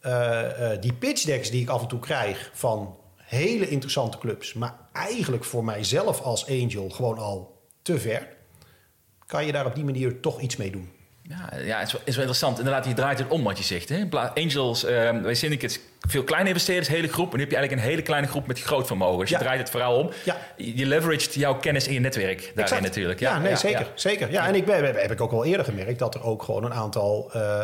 [0.05, 4.53] uh, uh, die pitch decks die ik af en toe krijg van hele interessante clubs,
[4.53, 8.27] maar eigenlijk voor mijzelf als angel gewoon al te ver.
[9.25, 10.89] Kan je daar op die manier toch iets mee doen?
[11.29, 12.57] Ja, ja het is, wel, is wel interessant.
[12.57, 13.89] Inderdaad, je draait het om wat je zegt.
[13.89, 14.05] Hè?
[14.33, 17.31] Angels, uh, bij syndicates, veel kleine investeerders, hele groep.
[17.31, 19.19] En nu heb je eigenlijk een hele kleine groep met groot vermogen.
[19.19, 19.37] Dus ja.
[19.37, 20.09] je draait het vooral om.
[20.23, 20.37] Ja.
[20.55, 22.81] Je leveraged jouw kennis en je netwerk daarin exact.
[22.81, 23.19] natuurlijk.
[23.19, 23.91] Ja, ja nee, zeker.
[23.95, 24.31] Zeker.
[24.31, 26.73] Ja, en ik ben, heb ik ook al eerder gemerkt dat er ook gewoon een
[26.73, 27.31] aantal...
[27.35, 27.61] Uh,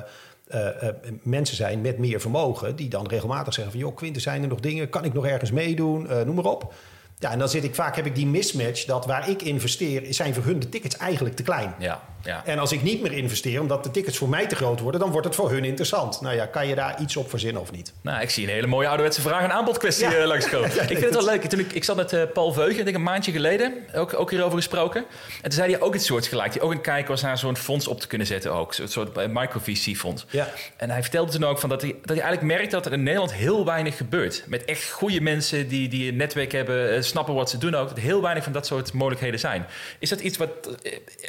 [0.54, 0.89] uh, uh,
[1.21, 2.76] mensen zijn met meer vermogen...
[2.76, 3.82] die dan regelmatig zeggen van...
[3.82, 4.89] joh, Quinten, zijn er nog dingen?
[4.89, 6.08] Kan ik nog ergens meedoen?
[6.26, 6.74] noem maar op.
[7.19, 10.34] Ja, en dan zit ik vaak, heb ik die mismatch dat waar ik investeer, zijn
[10.34, 11.74] voor hun de tickets eigenlijk te klein.
[11.80, 12.45] Ja, ja.
[12.45, 15.12] En als ik niet meer investeer, omdat de tickets voor mij te groot worden, dan
[15.12, 16.21] wordt het voor hun interessant.
[16.21, 17.93] Nou ja, kan je daar iets op verzinnen of niet?
[18.01, 20.19] Nou, ik zie een hele mooie ouderwetse vraag- en aanbodkwestie ja.
[20.19, 20.69] uh, langskomen.
[20.75, 21.43] ja, ik vind het wel leuk.
[21.43, 24.29] Toen ik, ik zat met uh, Paul Veugen, denk ik een maandje geleden, ook, ook
[24.29, 25.01] hierover gesproken.
[25.01, 26.53] En toen zei hij ook iets soortgelijks.
[26.53, 28.73] Die ook een kijker was naar zo'n fonds op te kunnen zetten ook.
[28.73, 30.25] Zo'n soort uh, micro-VC-fonds.
[30.29, 30.47] Ja.
[30.77, 33.03] En hij vertelde toen ook van dat hij, dat hij eigenlijk merkt dat er in
[33.03, 34.43] Nederland heel weinig gebeurt.
[34.47, 37.88] Met echt goede mensen die, die een netwerk hebben, uh, snappen wat ze doen ook.
[37.89, 39.65] Dat heel weinig van dat soort mogelijkheden zijn.
[39.99, 40.49] Is dat iets wat...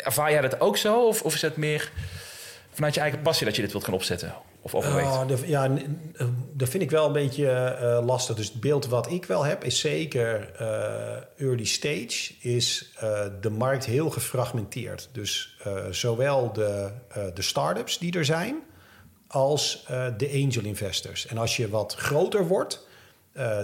[0.03, 1.93] Ervaar jij dat ook Of, is het meer
[2.73, 4.35] vanuit je eigen passie dat je dit wilt gaan opzetten?
[4.61, 5.09] Of overweegt?
[5.09, 5.71] Oh, ja,
[6.53, 8.37] dat vind ik wel een beetje uh, lastig.
[8.37, 12.33] Dus het beeld wat ik wel heb is zeker uh, early stage.
[12.41, 15.09] Is uh, de markt heel gefragmenteerd.
[15.13, 15.57] Dus
[15.91, 16.91] zowel de,
[17.35, 18.57] de start-ups die er zijn...
[19.27, 19.85] als
[20.17, 21.27] de angel investors.
[21.27, 22.87] En als je wat groter wordt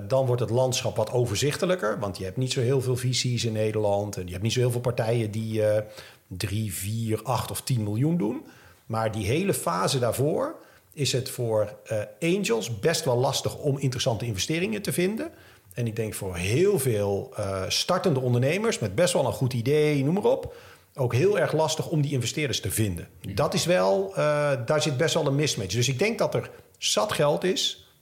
[0.09, 1.98] dan wordt het landschap wat overzichtelijker.
[1.98, 4.16] Want je hebt niet zo heel veel visies in Nederland.
[4.16, 5.62] En je hebt niet zo heel veel partijen die
[6.28, 8.46] 3, 4, 8 of 10 miljoen doen.
[8.86, 10.56] Maar die hele fase daarvoor
[10.92, 15.30] is het voor uh, angels best wel lastig om interessante investeringen te vinden.
[15.74, 20.04] En ik denk voor heel veel uh, startende ondernemers met best wel een goed idee,
[20.04, 20.54] noem maar op.
[20.94, 23.08] Ook heel erg lastig om die investeerders te vinden.
[23.34, 24.16] Dat is wel, uh,
[24.66, 25.74] daar zit best wel een mismatch.
[25.74, 27.92] Dus ik denk dat er zat geld is,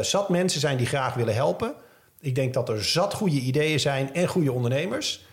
[0.00, 1.74] zat mensen zijn die graag willen helpen.
[2.20, 5.24] Ik denk dat er zat goede ideeën zijn en goede ondernemers.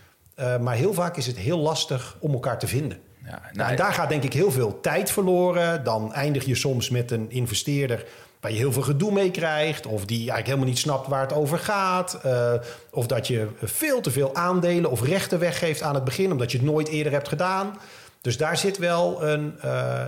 [0.41, 2.99] Uh, maar heel vaak is het heel lastig om elkaar te vinden.
[3.25, 5.83] Ja, nou, en daar gaat denk ik heel veel tijd verloren.
[5.83, 8.05] Dan eindig je soms met een investeerder
[8.39, 9.85] waar je heel veel gedoe mee krijgt.
[9.85, 12.19] Of die eigenlijk helemaal niet snapt waar het over gaat.
[12.25, 12.53] Uh,
[12.89, 16.57] of dat je veel te veel aandelen of rechten weggeeft aan het begin, omdat je
[16.57, 17.77] het nooit eerder hebt gedaan.
[18.21, 20.03] Dus daar zit wel een, uh,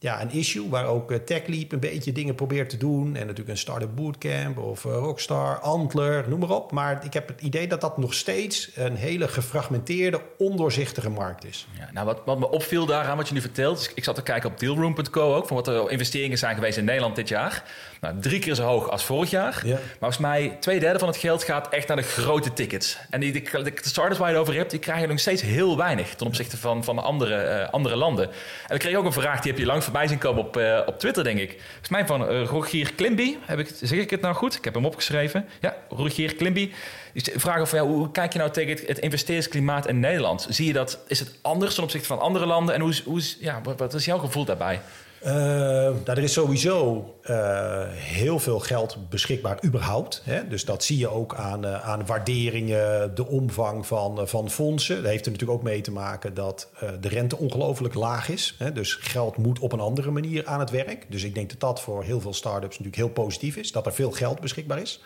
[0.00, 3.06] ja, een issue waar ook uh, TechLeap een beetje dingen probeert te doen.
[3.06, 6.72] En natuurlijk een Startup Bootcamp of Rockstar, Antler, noem maar op.
[6.72, 11.66] Maar ik heb het idee dat dat nog steeds een hele gefragmenteerde, ondoorzichtige markt is.
[11.78, 13.92] Ja, nou, wat, wat me opviel daaraan, wat je nu vertelt...
[13.94, 15.46] ik zat te kijken op dealroom.co ook...
[15.46, 17.64] van wat er investeringen zijn geweest in Nederland dit jaar.
[18.00, 19.60] Nou, drie keer zo hoog als vorig jaar.
[19.64, 19.74] Ja.
[19.74, 22.98] Maar volgens mij twee derde van het geld gaat echt naar de grote tickets.
[23.10, 24.70] En die, de, de starters waar je het over hebt...
[24.70, 26.14] die krijgen nog steeds heel weinig...
[26.14, 28.30] ten opzichte van, van andere, uh, andere landen.
[28.66, 30.80] En ik kreeg ook een vraag, die heb je lang voorbij zien komen op, uh,
[30.86, 31.60] op Twitter, denk ik.
[31.70, 33.36] Volgens mij van uh, Rogier Klimby.
[33.44, 34.54] Heb ik, zeg ik het nou goed?
[34.54, 35.46] Ik heb hem opgeschreven.
[35.60, 36.70] Ja, Rogier Klimby.
[37.12, 40.46] Die vragen van, ja, hoe kijk je nou tegen het, het investeringsklimaat in Nederland?
[40.48, 42.74] Zie je dat, is het anders ten opzichte van andere landen?
[42.74, 44.80] En hoe, hoe, ja, wat, wat is jouw gevoel daarbij?
[45.24, 50.22] Uh, er is sowieso uh, heel veel geld beschikbaar überhaupt.
[50.24, 50.48] Hè?
[50.48, 54.96] Dus dat zie je ook aan, uh, aan waarderingen, de omvang van, van fondsen.
[54.96, 56.68] Dat heeft er natuurlijk ook mee te maken dat
[57.00, 58.54] de rente ongelooflijk laag is.
[58.58, 58.72] Hè?
[58.72, 61.06] Dus geld moet op een andere manier aan het werk.
[61.08, 63.72] Dus ik denk dat dat voor heel veel start-ups natuurlijk heel positief is.
[63.72, 65.02] Dat er veel geld beschikbaar is.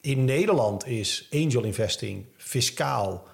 [0.00, 3.24] In Nederland is angel investing fiscaal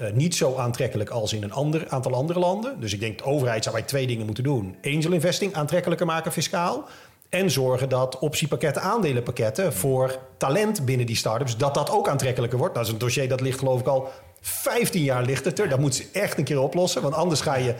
[0.00, 2.80] uh, niet zo aantrekkelijk als in een ander aantal andere landen.
[2.80, 4.76] Dus ik denk de overheid zou wij twee dingen moeten doen.
[4.82, 6.88] Angel investing aantrekkelijker maken fiscaal.
[7.28, 12.74] En zorgen dat optiepakketten, aandelenpakketten voor talent binnen die start-ups, dat dat ook aantrekkelijker wordt.
[12.74, 14.08] Dat is een dossier dat ligt geloof ik al
[14.40, 15.68] 15 jaar ligt er.
[15.68, 17.02] Dat moet ze echt een keer oplossen.
[17.02, 17.74] Want anders ga je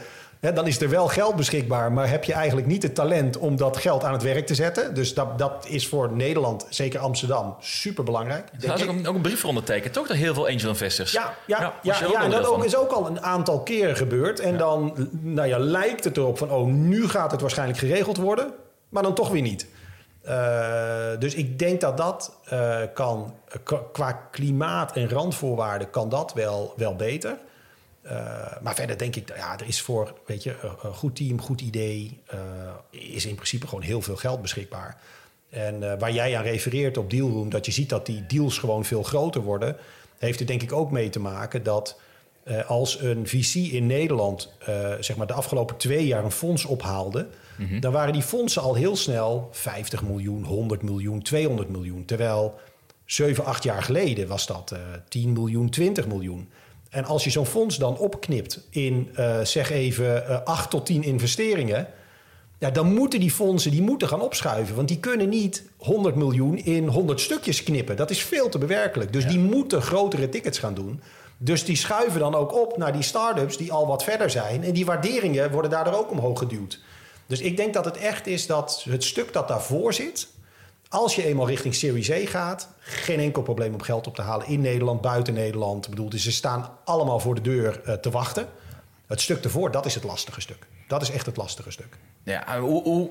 [0.45, 3.55] He, dan is er wel geld beschikbaar, maar heb je eigenlijk niet het talent om
[3.55, 4.93] dat geld aan het werk te zetten.
[4.93, 8.49] Dus dat, dat is voor Nederland, zeker Amsterdam, super belangrijk.
[8.59, 10.07] Er is ook een, ook een brief voor ondertekend, toch?
[10.07, 11.11] Dat heel veel angel investors.
[11.11, 14.39] Ja, ja, ja, ja, ja en dat ook, is ook al een aantal keren gebeurd.
[14.39, 14.57] En ja.
[14.57, 18.53] dan nou ja, lijkt het erop van, oh, nu gaat het waarschijnlijk geregeld worden,
[18.89, 19.67] maar dan toch weer niet.
[20.27, 23.33] Uh, dus ik denk dat dat uh, kan,
[23.91, 27.37] qua klimaat en randvoorwaarden, kan dat wel, wel beter.
[28.05, 28.11] Uh,
[28.61, 32.19] maar verder denk ik, ja, er is voor weet je, een goed team, goed idee,
[32.33, 32.39] uh,
[32.89, 35.01] is in principe gewoon heel veel geld beschikbaar.
[35.49, 38.85] En uh, waar jij aan refereert op Dealroom, dat je ziet dat die deals gewoon
[38.85, 39.77] veel groter worden,
[40.17, 41.99] heeft er denk ik ook mee te maken dat
[42.67, 44.53] als een VC in Nederland
[44.99, 47.79] zeg maar de afgelopen twee jaar een fonds ophaalde, mm -hmm.
[47.79, 52.05] dan waren die fondsen al heel snel 50 miljoen, 100 miljoen, 200 miljoen.
[52.05, 52.59] Terwijl
[53.05, 54.75] 7, 8 jaar geleden was dat
[55.09, 56.49] 10 miljoen, 20 miljoen.
[56.95, 61.03] En als je zo'n fonds dan opknipt in, uh, zeg even, uh, 8 tot 10
[61.03, 61.87] investeringen...
[62.57, 64.75] Ja, dan moeten die fondsen die moeten gaan opschuiven.
[64.75, 67.95] Want die kunnen niet 100 miljoen in 100 stukjes knippen.
[67.95, 69.13] Dat is veel te bewerkelijk.
[69.13, 69.29] Dus ja.
[69.29, 71.01] die moeten grotere tickets gaan doen.
[71.37, 74.63] Dus die schuiven dan ook op naar die start-ups die al wat verder zijn.
[74.63, 76.79] En die waarderingen worden daardoor ook omhoog geduwd.
[77.25, 80.27] Dus ik denk dat het echt is dat het stuk dat daarvoor zit...
[80.89, 84.47] Als je eenmaal richting Series A gaat, geen enkel probleem om geld op te halen
[84.47, 85.89] in Nederland, buiten Nederland.
[85.89, 88.47] Bedoel, dus ze staan allemaal voor de deur uh, te wachten.
[89.07, 90.67] Het stuk ervoor, dat is het lastige stuk.
[90.87, 91.97] Dat is echt het lastige stuk.
[92.23, 93.09] Ja, hoe, hoe,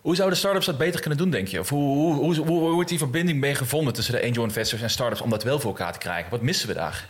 [0.00, 1.60] hoe zouden start-ups dat beter kunnen doen, denk je?
[1.60, 4.90] Of hoe, hoe, hoe, hoe wordt die verbinding mee gevonden tussen de angel investors en
[4.90, 6.30] start-ups om dat wel voor elkaar te krijgen?
[6.30, 7.08] Wat missen we daar?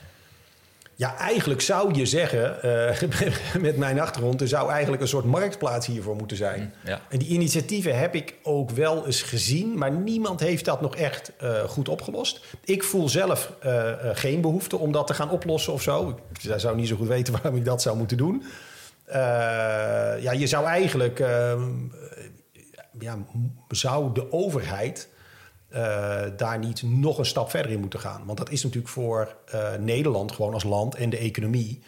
[0.98, 5.86] Ja, eigenlijk zou je zeggen, uh, met mijn achtergrond, er zou eigenlijk een soort marktplaats
[5.86, 6.74] hiervoor moeten zijn.
[6.84, 7.00] Ja.
[7.08, 11.32] En die initiatieven heb ik ook wel eens gezien, maar niemand heeft dat nog echt
[11.42, 12.44] uh, goed opgelost.
[12.64, 16.18] Ik voel zelf uh, geen behoefte om dat te gaan oplossen of zo.
[16.42, 18.42] Ik zou niet zo goed weten waarom ik dat zou moeten doen.
[20.20, 21.70] ja, je zou eigenlijk, ehm,
[22.98, 23.18] ja,
[23.68, 25.08] zou de overheid
[25.70, 28.22] uh, daar niet nog een stap verder in moeten gaan.
[28.24, 31.82] Want dat is natuurlijk voor uh, Nederland, gewoon als land en de economie,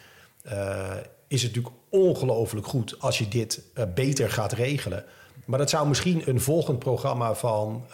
[0.45, 0.89] uh,
[1.27, 3.61] is het natuurlijk ongelooflijk goed als je dit
[3.93, 5.03] beter gaat regelen.
[5.45, 7.85] Maar dat zou misschien een volgend programma van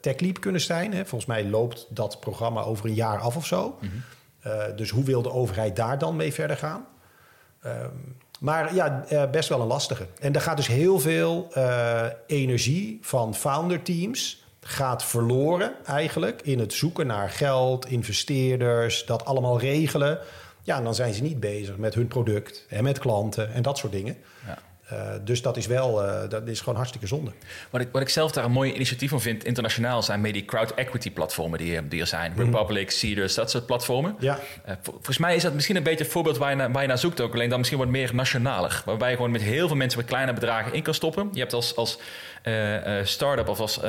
[0.00, 0.92] TechLeap kunnen zijn.
[0.92, 1.06] Hè?
[1.06, 3.78] Volgens mij loopt dat programma over een jaar af of zo.
[3.80, 4.76] Mm -hmm.
[4.76, 6.86] dus hoe wil de overheid daar dan mee verder gaan?
[7.60, 7.90] Ehm,
[8.40, 10.06] maar ja, best wel een lastige.
[10.20, 11.52] En er gaat dus heel veel
[12.26, 19.60] energie van founder teams gaat verloren eigenlijk in het zoeken naar geld, investeerders, dat allemaal
[19.60, 20.18] regelen.
[20.62, 23.92] Ja, dan zijn ze niet bezig met hun product en met klanten en dat soort
[23.92, 24.16] dingen.
[24.46, 24.58] Ja.
[24.92, 27.30] Uh, dus dat is wel, uh, dat is gewoon hartstikke zonde.
[27.70, 30.44] Wat ik, wat ik zelf daar een mooi initiatief van vind, internationaal zijn meer die
[30.44, 32.32] crowd equity platformen die, die er zijn.
[32.36, 32.44] Mm.
[32.44, 34.16] Republic, Cedars, dat soort platformen.
[34.18, 34.38] Ja.
[34.68, 36.88] Uh, volgens mij is dat misschien een beetje het voorbeeld waar je, naar, waar je
[36.88, 37.32] naar zoekt ook.
[37.32, 38.82] Alleen dan misschien wat meer nationaler.
[38.84, 41.28] Waarbij je gewoon met heel veel mensen met kleine bedragen in kan stoppen.
[41.32, 41.98] Je hebt als, als
[43.02, 43.80] start-up of als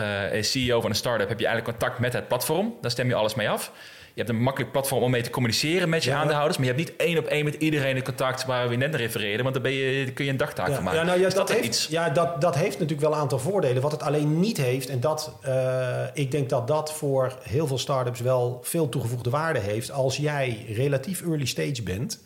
[0.42, 2.74] CEO van een start-up heb je eigenlijk contact met het platform.
[2.82, 3.72] Daar stem je alles mee af.
[4.18, 6.58] Je hebt een makkelijk platform om mee te communiceren met je aandeelhouders.
[6.58, 9.42] Maar je hebt niet één op één met iedereen in contact waar we net refereerden.
[9.42, 11.00] Want dan ben je, kun je een dagtaak van maken.
[11.00, 11.88] Ja, nou, ja, dat, heeft, iets?
[11.88, 13.82] ja dat, dat heeft natuurlijk wel een aantal voordelen.
[13.82, 17.78] Wat het alleen niet heeft, en dat, uh, ik denk dat dat voor heel veel
[17.78, 19.92] start-ups wel veel toegevoegde waarde heeft.
[19.92, 22.24] Als jij relatief early stage bent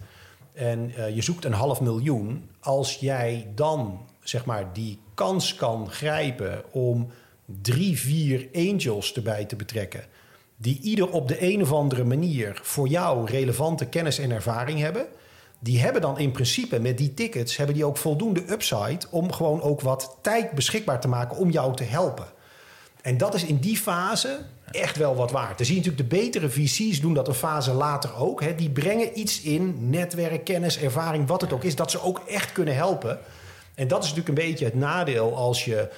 [0.53, 2.49] en uh, je zoekt een half miljoen.
[2.59, 7.11] Als jij dan zeg maar die kans kan grijpen om
[7.61, 10.03] drie, vier angels erbij te betrekken
[10.61, 15.05] die ieder op de een of andere manier voor jou relevante kennis en ervaring hebben.
[15.59, 19.61] Die hebben dan in principe met die tickets hebben die ook voldoende upside om gewoon
[19.61, 22.25] ook wat tijd beschikbaar te maken om jou te helpen.
[23.01, 24.39] En dat is in die fase
[24.71, 25.57] echt wel wat waard.
[25.57, 28.41] Dan zie je natuurlijk de betere VC's doen dat een fase later ook.
[28.41, 28.55] Hè.
[28.55, 32.51] Die brengen iets in, netwerk, kennis, ervaring, wat het ook is, dat ze ook echt
[32.51, 33.19] kunnen helpen.
[33.75, 35.89] En dat is natuurlijk een beetje het nadeel als je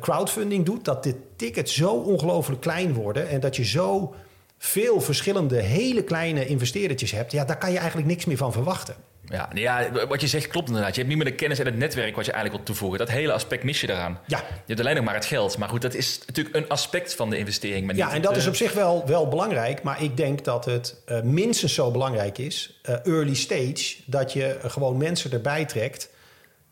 [0.00, 4.14] crowdfunding doet, dat de tickets zo ongelooflijk klein worden en dat je zo
[4.58, 8.94] veel verschillende hele kleine investeerdertjes hebt, ja, daar kan je eigenlijk niks meer van verwachten.
[9.24, 10.94] Ja, ja, wat je zegt klopt inderdaad.
[10.94, 13.06] Je hebt niet meer de kennis en het netwerk wat je eigenlijk wilt toevoegen.
[13.06, 14.18] Dat hele aspect mis je eraan.
[14.26, 14.38] Ja.
[14.38, 15.58] Je hebt alleen nog maar het geld.
[15.58, 17.86] Maar goed, dat is natuurlijk een aspect van de investering.
[17.86, 19.82] Maar ja, en dat is op zich wel, wel belangrijk.
[19.82, 24.58] Maar ik denk dat het uh, minstens zo belangrijk is, uh, early stage, dat je
[24.62, 26.10] gewoon mensen erbij trekt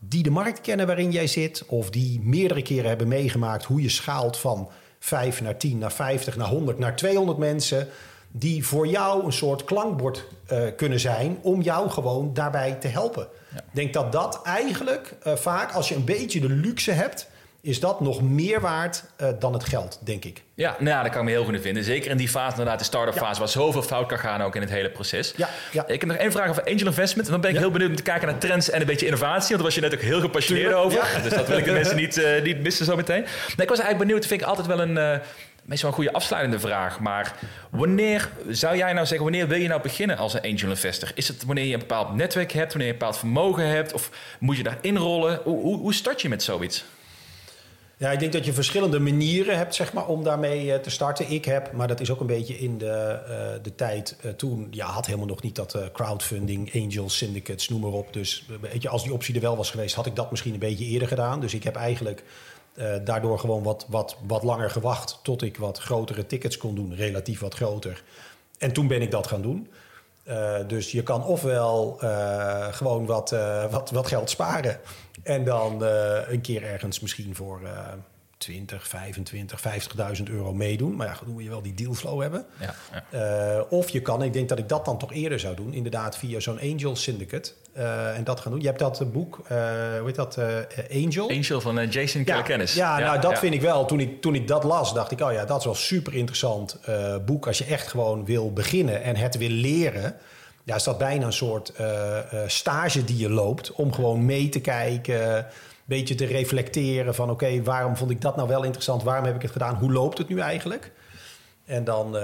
[0.02, 3.88] die de markt kennen waarin jij zit, of die meerdere keren hebben meegemaakt hoe je
[3.88, 7.88] schaalt van 5 naar 10, naar 50, naar 100, naar 200 mensen,
[8.30, 13.28] die voor jou een soort klankbord uh, kunnen zijn om jou gewoon daarbij te helpen.
[13.54, 17.29] Ik denk dat dat eigenlijk uh, vaak, als je een beetje de luxe hebt,
[17.62, 20.42] is dat nog meer waard uh, dan het geld, denk ik.
[20.54, 21.84] Ja, nou ja, dat kan ik me heel goed in vinden.
[21.84, 24.60] Zeker in die fase, inderdaad, de start-up fase, waar zoveel fout kan gaan ook in
[24.60, 25.32] het hele proces.
[25.36, 25.86] Ja, ja.
[25.86, 27.26] Ik heb nog één vraag over angel investment.
[27.26, 29.38] En dan ben ik heel benieuwd om te kijken naar trends en een beetje innovatie.
[29.38, 31.20] Want daar was je net ook heel gepassioneerd over.
[31.22, 33.22] Dus dat wil ik de mensen niet, uh, niet missen zo meteen.
[33.22, 34.96] Nee, ik was eigenlijk benieuwd, vind ik altijd wel een...
[34.96, 35.26] Uh,
[35.64, 37.00] meestal een goede afsluitende vraag.
[37.00, 37.34] Maar
[37.70, 41.10] wanneer zou jij nou zeggen, wanneer wil je nou beginnen als een angel investor?
[41.14, 43.92] Is het wanneer je een bepaald netwerk hebt, wanneer je een bepaald vermogen hebt?
[43.92, 45.40] Of moet je daar inrollen?
[45.44, 46.84] Hoe, hoe, hoe start je met zoiets?
[48.00, 51.30] Ja, ik denk dat je verschillende manieren hebt zeg maar, om daarmee eh, te starten.
[51.30, 54.68] Ik heb, maar dat is ook een beetje in de, uh, de tijd uh, toen...
[54.70, 58.12] ja, had helemaal nog niet dat crowdfunding, angels, syndicates, noem maar op.
[58.12, 59.94] Dus weet je, als die optie er wel was geweest...
[59.94, 61.40] had ik dat misschien een beetje eerder gedaan.
[61.40, 62.22] Dus ik heb eigenlijk
[63.04, 65.18] daardoor gewoon wat, wat, wat langer gewacht...
[65.22, 68.02] tot ik wat grotere tickets kon doen, relatief wat groter.
[68.58, 69.68] En toen ben ik dat gaan doen.
[70.30, 74.80] Uh, dus je kan ofwel uh, gewoon wat, uh, wat, wat geld sparen
[75.22, 75.82] en dan
[76.28, 77.60] een keer ergens misschien voor
[78.40, 79.60] 20, 25,
[80.16, 80.96] 50.000 euro meedoen.
[80.96, 82.44] Maar ja, dan moet je wel die dealflow hebben.
[82.60, 82.74] Ja,
[83.12, 83.60] ja.
[83.60, 86.40] of je kan, ik denk dat ik dat dan toch eerder zou doen, inderdaad via
[86.40, 87.52] zo'n Angel Syndicate.
[88.14, 88.60] en dat gaan doen.
[88.60, 90.38] Je hebt dat boek, hoe heet dat?
[90.92, 91.30] Angel.
[91.30, 92.74] Angel van Jason Calacanis.
[92.74, 93.86] Ja, ja, nou dat vind ik wel.
[93.86, 96.78] Toen ik, toen ik dat las, dacht ik, oh ja, dat is wel super interessant
[97.24, 97.46] boek.
[97.46, 100.16] Als je echt gewoon wil beginnen en het wil leren
[100.70, 104.60] ja, is dat bijna een soort uh, stage die je loopt om gewoon mee te
[104.60, 105.46] kijken,
[105.90, 109.34] beetje te reflecteren van oké, okay, waarom vond ik dat nou wel interessant, waarom heb
[109.34, 110.92] ik het gedaan, hoe loopt het nu eigenlijk?
[111.64, 112.22] En dan, uh,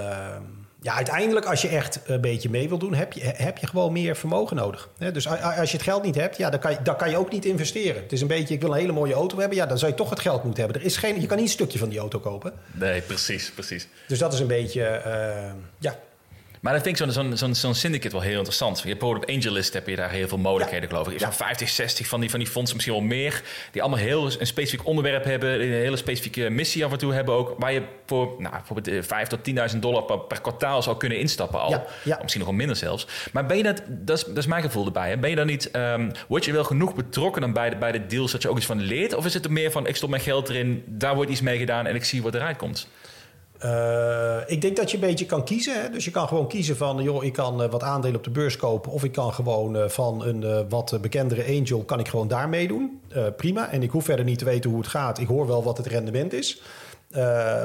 [0.81, 3.91] ja, uiteindelijk als je echt een beetje mee wil doen, heb je, heb je gewoon
[3.91, 4.89] meer vermogen nodig.
[4.97, 7.31] Dus als je het geld niet hebt, ja, dan, kan je, dan kan je ook
[7.31, 8.01] niet investeren.
[8.01, 9.97] Het is een beetje, ik wil een hele mooie auto hebben, ja, dan zou je
[9.97, 10.81] toch het geld moeten hebben.
[10.81, 12.53] Er is geen, je kan niet een stukje van die auto kopen.
[12.71, 13.87] Nee, precies, precies.
[14.07, 15.01] Dus dat is een beetje,
[15.79, 15.95] ja,
[16.61, 18.81] maar dat vind ik zo'n zo'n zo'n syndicate wel heel interessant.
[18.81, 21.19] Je hebt op AngelList heb je daar heel veel mogelijkheden, geloof ik.
[21.19, 21.45] Je hebt ja.
[21.45, 23.41] 50, 60 van die, van die fondsen, misschien wel meer.
[23.71, 25.61] Die allemaal heel een specifiek onderwerp hebben.
[25.61, 27.55] Een hele specifieke missie af en toe hebben ook.
[27.57, 29.39] Waar je voor nou, bijvoorbeeld 5 tot
[29.73, 31.85] 10.000 dollar per, per, kwartaal zou kunnen instappen al.
[32.03, 33.07] Ja, Misschien nog wel minder zelfs.
[33.31, 35.09] Maar ben je dat, dat is, dat is mijn gevoel erbij.
[35.09, 35.17] Hè?
[35.17, 38.05] Ben je dan niet, um, word je wel genoeg betrokken dan bij de, bij de
[38.05, 39.13] deals dat je ook iets van leert?
[39.15, 41.57] Of is het er meer van, ik stop mijn geld erin, daar wordt iets mee
[41.57, 42.87] gedaan en ik zie wat eruit komt?
[43.65, 45.81] Uh, ik denk dat je een beetje kan kiezen.
[45.81, 45.89] Hè?
[45.89, 48.55] Dus je kan gewoon kiezen van, joh, ik kan uh, wat aandelen op de beurs
[48.55, 48.91] kopen.
[48.91, 53.01] Of ik kan gewoon uh, van een wat bekendere angel, kan ik gewoon daar meedoen.
[53.37, 53.71] prima.
[53.71, 55.19] En ik hoef verder niet te weten hoe het gaat.
[55.19, 56.61] Ik hoor wel wat het rendement is.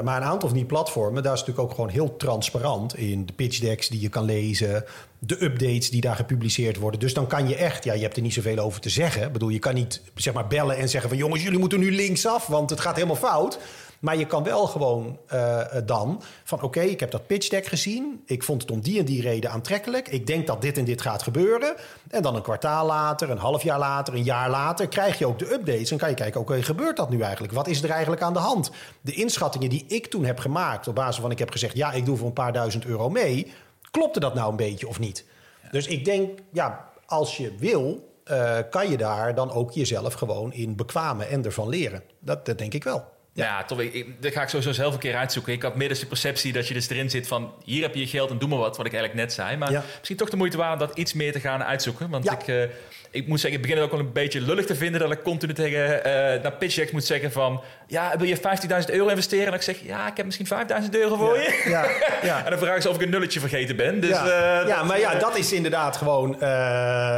[0.03, 3.25] maar een aantal van die platformen, daar is natuurlijk ook gewoon heel transparant in.
[3.25, 4.83] De pitch decks die je kan lezen,
[5.19, 6.99] de updates die daar gepubliceerd worden.
[6.99, 9.25] Dus dan kan je echt, ja, je hebt er niet zoveel over te zeggen.
[9.25, 11.91] Ik bedoel, je kan niet zeg maar bellen en zeggen van jongens, jullie moeten nu
[11.91, 13.59] linksaf, want het gaat helemaal fout.
[14.03, 18.23] Maar je kan wel gewoon uh, dan van oké, ik heb dat pitch deck gezien.
[18.25, 20.07] Ik vond het om die en die reden aantrekkelijk.
[20.07, 21.75] Ik denk dat dit en dit gaat gebeuren.
[22.09, 25.39] En dan een kwartaal later, een half jaar later, een jaar later krijg je ook
[25.39, 25.91] de updates.
[25.91, 27.53] En kan je kijken, oké, gebeurt dat nu eigenlijk?
[27.53, 28.71] Wat is er eigenlijk aan de hand?
[29.01, 32.05] De inschattingen die ik toen heb gemaakt op basis van ik heb gezegd, ja, ik
[32.05, 33.53] doe voor een paar duizend euro mee.
[33.91, 35.25] Klopte dat nou een beetje of niet?
[35.71, 40.53] Dus ik denk, ja, als je wil, uh, kan je daar dan ook jezelf gewoon
[40.53, 42.03] in bekwamen en ervan leren.
[42.19, 43.12] Dat, dat denk ik wel.
[43.33, 43.81] Ja, ja toch.
[43.81, 45.53] Ik, dat ga ik sowieso zelf een keer uitzoeken.
[45.53, 47.53] Ik had meer de perceptie dat je dus erin zit van...
[47.63, 49.57] hier heb je je geld en doe maar wat, wat ik eigenlijk net zei.
[49.57, 52.09] Maar misschien toch de moeite waard om dat iets meer te gaan uitzoeken.
[52.09, 52.63] Want ik, uh,
[53.11, 55.01] ik moet zeggen, ik begin het ook wel een beetje lullig te vinden...
[55.01, 56.03] dat ik continu tegen uh,
[56.43, 57.61] naar pitchchecks moet zeggen van...
[57.87, 58.41] ja, wil je 15.000
[58.85, 59.47] euro investeren?
[59.47, 60.47] En ik zeg, ja, ik heb misschien
[60.83, 61.63] 5.000 euro voor je.
[61.65, 61.85] Ja,
[62.29, 62.43] ja.
[62.43, 63.99] en dan vragen ze of ik een nulletje vergeten ben.
[63.99, 66.35] Dus, ja, uh, ja maar ja, dat is inderdaad gewoon...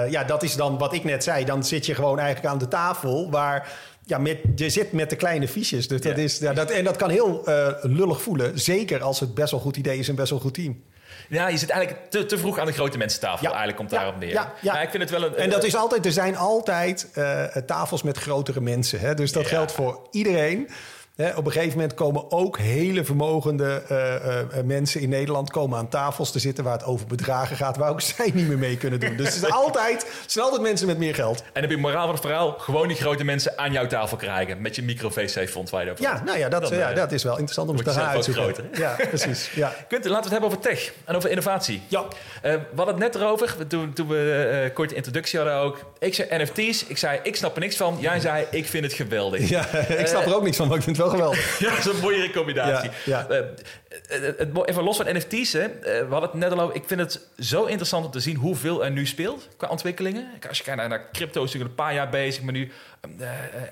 [0.09, 1.45] ja, dat is dan wat ik net zei.
[1.45, 3.67] Dan zit je gewoon eigenlijk aan de tafel waar
[4.05, 5.87] ja, met, je zit met de kleine fiches.
[5.87, 8.59] Dus dat is, ja, dat, en dat kan heel uh, lullig voelen.
[8.59, 10.83] Zeker als het best wel goed idee is en best wel goed team.
[11.29, 13.41] Ja, je zit eigenlijk te, te vroeg aan de grote mensentafel.
[13.41, 13.47] Ja.
[13.47, 14.31] Eigenlijk komt daarop neer.
[14.31, 14.73] Ja, ja.
[14.73, 18.03] Maar ik vind het wel een, en dat is altijd, er zijn altijd uh, tafels
[18.03, 18.99] met grotere mensen.
[18.99, 19.13] Hè?
[19.13, 20.69] Dus dat geldt voor iedereen
[21.17, 25.89] op een gegeven moment komen ook hele vermogende uh, uh, mensen in Nederland komen aan
[25.89, 28.99] tafels te zitten waar het over bedragen gaat, waar ook zij niet meer mee kunnen
[28.99, 29.15] doen.
[29.15, 31.43] Dus het, is altijd, het zijn altijd mensen met meer geld.
[31.53, 34.61] En heb je moraal van het verhaal, gewoon die grote mensen aan jouw tafel krijgen
[34.61, 37.69] met je micro-VC-fonds waar je over Ja, nou ja, dat, ja, dat is wel interessant
[37.69, 38.69] om te gaan uitzoeken.
[38.73, 39.43] Ja, precies.
[39.55, 39.73] Ja.
[39.87, 41.81] Quinten, laten we het hebben over tech en over innovatie.
[41.87, 42.03] Ja.
[42.41, 45.91] We hadden het net erover, toen, toen we kort de introductie hadden ook.
[45.99, 47.97] Ik zei NFT's, ik zei ik snap er niks van.
[47.99, 49.49] Jij zei ik vind het geweldig.
[49.49, 49.65] Ja,
[50.03, 51.59] ik snap er ook niks van, maar ik vind het wel geweldig.
[51.59, 52.89] ja, dat is een mooie combinatie.
[53.05, 53.39] Ja, ja.
[53.39, 55.67] Uh, even los van NFT's, hè.
[55.81, 56.75] We hadden het net al over.
[56.75, 60.27] Ik vind het zo interessant om te zien hoeveel er nu speelt qua ontwikkelingen.
[60.47, 62.71] Als je kijkt naar, naar crypto, is een paar jaar bezig, maar nu
[63.19, 63.29] uh,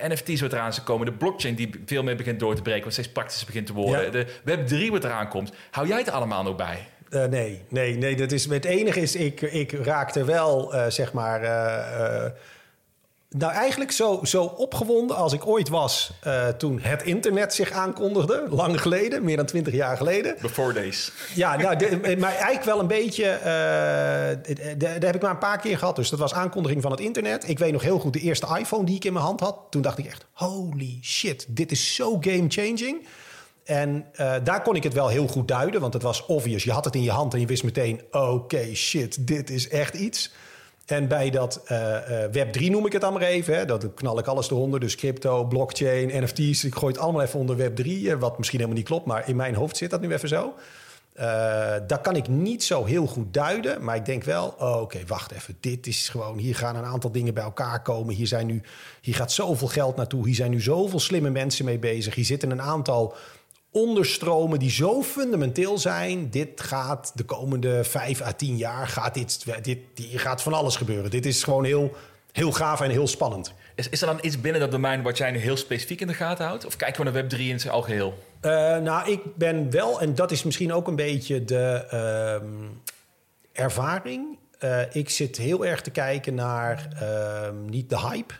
[0.07, 1.05] NFT's wat eraan zijn komen.
[1.05, 4.11] De blockchain die veel meer begint door te breken, wat steeds praktischer begint te worden.
[4.11, 5.51] De Web3 wat eraan komt.
[5.71, 6.87] Hou jij het allemaal nog bij?
[7.09, 8.15] Uh, nee, nee, nee.
[8.15, 11.41] Dat is, het enige is, ik, ik raakte wel, uh, zeg maar.
[13.37, 18.45] Nou, eigenlijk zo, zo opgewonden als ik ooit was uh, toen het internet zich aankondigde.
[18.49, 20.35] Lang geleden, meer dan twintig jaar geleden.
[20.41, 21.11] Before days.
[21.35, 23.23] Ja, nou, de, maar eigenlijk wel een beetje...
[23.23, 23.45] Uh,
[24.77, 25.95] daar heb ik maar een paar keer gehad.
[25.95, 27.49] Dus dat was aankondiging van het internet.
[27.49, 29.57] Ik weet nog heel goed de eerste iPhone die ik in mijn hand had.
[29.69, 33.07] Toen dacht ik echt, holy shit, dit is zo game-changing.
[33.63, 36.63] En uh, daar kon ik het wel heel goed duiden, want het was obvious.
[36.63, 39.69] Je had het in je hand en je wist meteen, oké, okay, shit, dit is
[39.69, 40.31] echt iets...
[40.85, 41.95] En bij dat uh, uh,
[42.31, 43.55] Web 3 noem ik het dan maar even.
[43.55, 44.79] Hè, dat knal ik alles eronder.
[44.79, 46.63] Dus crypto, blockchain, NFT's.
[46.63, 48.15] Ik gooi het allemaal even onder Web 3.
[48.15, 50.53] Wat misschien helemaal niet klopt, maar in mijn hoofd zit dat nu even zo.
[51.19, 53.83] Uh, dat kan ik niet zo heel goed duiden.
[53.83, 55.57] Maar ik denk wel, oh, oké, wacht even.
[55.59, 58.15] Dit is gewoon, hier gaan een aantal dingen bij elkaar komen.
[58.15, 58.61] Hier, zijn nu,
[59.01, 60.25] hier gaat zoveel geld naartoe.
[60.25, 62.15] Hier zijn nu zoveel slimme mensen mee bezig.
[62.15, 63.15] Hier zitten een aantal
[63.73, 66.29] onderstromen die zo fundamenteel zijn.
[66.29, 69.79] Dit gaat de komende vijf à tien jaar gaat dit, dit,
[70.13, 71.11] gaat van alles gebeuren.
[71.11, 71.95] Dit is gewoon heel,
[72.31, 73.53] heel gaaf en heel spannend.
[73.75, 76.13] Is, is er dan iets binnen dat domein wat jij nu heel specifiek in de
[76.13, 76.65] gaten houdt?
[76.65, 78.13] Of kijken we naar Web3 in zijn algeheel?
[78.41, 84.37] Uh, nou, ik ben wel, en dat is misschien ook een beetje de uh, ervaring.
[84.59, 88.33] Uh, ik zit heel erg te kijken naar ehm, niet de hype,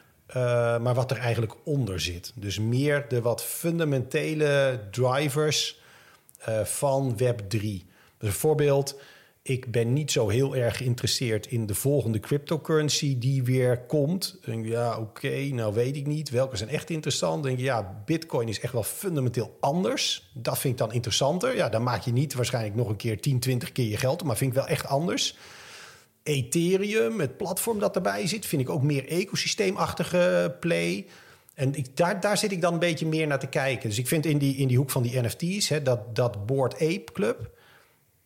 [0.81, 2.31] maar wat er eigenlijk onder zit.
[2.35, 5.81] Dus meer de wat fundamentele drivers
[6.49, 7.59] uh, van Web3.
[7.59, 7.83] Dus
[8.17, 8.99] bijvoorbeeld,
[9.41, 14.37] ik ben niet zo heel erg geïnteresseerd in de volgende cryptocurrency die weer komt.
[14.45, 16.29] Denk, ja, oké, nou weet ik niet.
[16.29, 17.43] Welke zijn echt interessant?
[17.43, 20.29] Denk ja, Bitcoin is echt wel fundamenteel anders.
[20.33, 21.55] Dat vind ik dan interessanter.
[21.55, 24.37] Ja, dan maak je niet waarschijnlijk nog een keer 10, 20 keer je geld, maar
[24.37, 25.37] vind ik wel echt anders.
[26.23, 31.05] Ethereum, het platform dat erbij zit, vind ik ook meer ecosysteemachtige play.
[31.53, 33.89] En ik, daar, daar zit ik dan een beetje meer naar te kijken.
[33.89, 36.73] Dus ik vind in die, in die hoek van die NFT's, hè, dat, dat Board
[36.73, 37.49] Ape Club,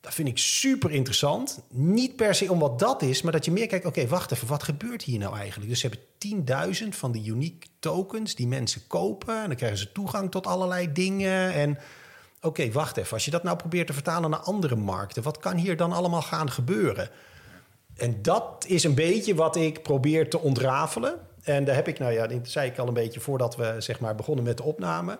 [0.01, 1.59] dat vind ik super interessant.
[1.69, 4.47] Niet per se om wat dat is, maar dat je meer kijkt, oké, wacht even,
[4.47, 5.69] wat gebeurt hier nou eigenlijk?
[5.69, 9.41] Dus ze hebben 10.000 van die unique tokens die mensen kopen.
[9.41, 11.53] En dan krijgen ze toegang tot allerlei dingen.
[11.53, 11.77] En
[12.41, 15.55] oké, wacht even, als je dat nou probeert te vertalen naar andere markten, wat kan
[15.55, 17.09] hier dan allemaal gaan gebeuren?
[17.97, 21.19] En dat is een beetje wat ik probeer te ontrafelen.
[21.43, 23.99] En daar heb ik, nou ja, dat zei ik al een beetje voordat we zeg
[23.99, 25.17] maar begonnen met de opname.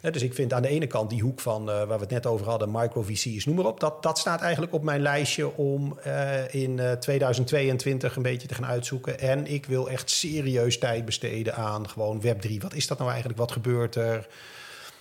[0.00, 2.26] dus ik vind aan de ene kant die hoek van uh, waar we het net
[2.26, 3.80] over hadden, micro-VC's, noem maar op.
[3.80, 8.54] Dat, dat staat eigenlijk op mijn lijstje om uh, in uh, 2022 een beetje te
[8.54, 9.18] gaan uitzoeken.
[9.18, 12.56] En ik wil echt serieus tijd besteden aan gewoon Web3.
[12.58, 13.38] Wat is dat nou eigenlijk?
[13.38, 14.28] Wat gebeurt er?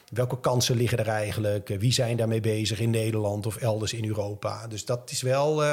[0.10, 1.68] Welke kansen liggen er eigenlijk?
[1.80, 4.68] Wie zijn daarmee bezig in Nederland of elders in Europa?
[4.68, 5.64] Dus dat is wel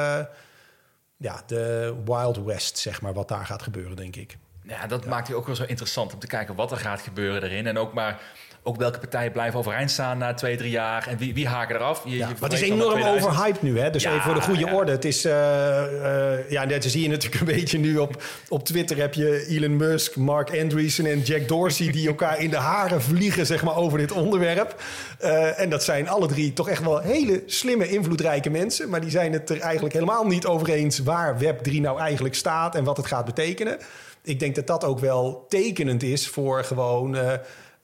[1.21, 4.37] ja, de Wild West, zeg maar, wat daar gaat gebeuren, denk ik.
[4.63, 7.43] Ja, dat maakt het ook wel zo interessant om te kijken wat er gaat gebeuren
[7.43, 7.67] erin.
[7.67, 8.21] En ook maar
[8.63, 12.01] ook welke partijen blijven overeind staan na twee, drie jaar en wie, wie haken eraf.
[12.05, 13.89] Je, ja, maar het is enorm overhyped nu, hè?
[13.89, 14.91] Dus even voor de goede orde.
[14.91, 18.97] Het is, uh, uh, ja, net zie je natuurlijk een beetje nu op, op Twitter
[18.97, 23.45] heb je Elon Musk, Mark Andreessen en Jack Dorsey die elkaar in de haren vliegen,
[23.45, 24.75] zeg maar, over dit onderwerp.
[25.21, 29.09] Uh, en dat zijn alle drie toch echt wel hele slimme, invloedrijke mensen, maar die
[29.09, 32.97] zijn het er eigenlijk helemaal niet over eens waar Web3 nou eigenlijk staat en wat
[32.97, 33.77] het gaat betekenen.
[34.23, 37.17] Ik denk dat dat ook wel tekenend is voor gewoon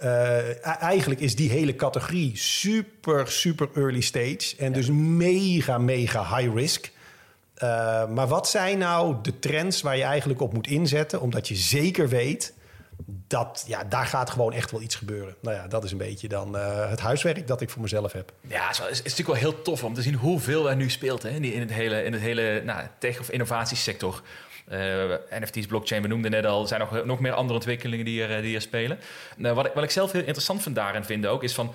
[0.03, 4.55] uh, eigenlijk is die hele categorie super, super early stage.
[4.57, 6.91] En dus mega, mega high risk.
[7.63, 11.21] Uh, maar wat zijn nou de trends waar je eigenlijk op moet inzetten?
[11.21, 12.53] Omdat je zeker weet
[13.05, 15.35] dat ja, daar gaat gewoon echt wel iets gebeuren.
[15.41, 18.33] Nou ja, dat is een beetje dan uh, het huiswerk dat ik voor mezelf heb.
[18.41, 21.23] Ja, het is, is, natuurlijk wel heel tof om te zien hoeveel er nu speelt
[21.23, 24.21] hè, in het hele, in het hele nou, tech- of innovatiesector.
[24.72, 26.61] Uh, NFT's, blockchain, we noemden net al.
[26.61, 28.99] Er zijn nog, nog meer andere ontwikkelingen die er, die er spelen.
[29.38, 31.74] Uh, wat, ik, wat ik zelf heel interessant vind daarin vinden ook, is van...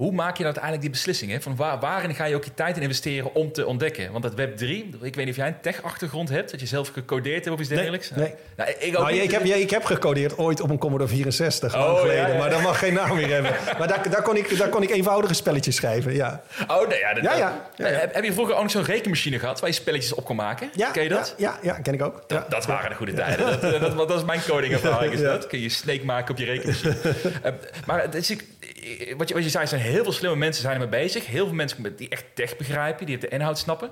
[0.00, 1.30] Hoe maak je nou uiteindelijk die beslissing?
[1.30, 1.40] Hè?
[1.40, 4.12] Van waar, waarin ga je ook je tijd in investeren om te ontdekken?
[4.12, 6.88] Want dat Web 3, ik weet niet of jij een tech-achtergrond hebt, dat je zelf
[6.88, 8.10] gecodeerd hebt of iets dergelijks.
[8.10, 8.34] Nee.
[8.56, 11.98] Nou, ik, ook nou, ik, heb, ik heb gecodeerd ooit op een Commodore 64 oh,
[11.98, 12.38] geleden, ja, ja.
[12.38, 13.52] maar dat mag geen naam meer hebben.
[13.78, 16.14] Maar daar, daar, kon ik, daar kon ik eenvoudige spelletjes schrijven.
[16.14, 16.42] Ja.
[16.68, 17.36] Oh, nee, ja, dat, ja,
[17.76, 20.36] ja, Heb, heb, je vroeger ook nog zo'n rekenmachine gehad waar je spelletjes op kon
[20.36, 20.70] maken?
[20.74, 21.34] Ja, ken je dat?
[21.36, 22.24] Ja, ja, ken ik ook.
[22.26, 23.60] Dat, dat waren de goede tijden.
[23.60, 25.12] Dat, dat, dat, is mijn coding-ervaring.
[25.12, 25.46] Is dat?
[25.46, 26.96] Kun je snake maken op je rekenmachine.
[27.44, 27.52] uh,
[27.86, 28.44] maar dus ik,
[29.16, 31.26] wat, je, wat je zei, zijn heel veel slimme mensen zijn ermee bezig.
[31.26, 33.90] Heel veel mensen die echt tech begrijpen, die de inhoud snappen.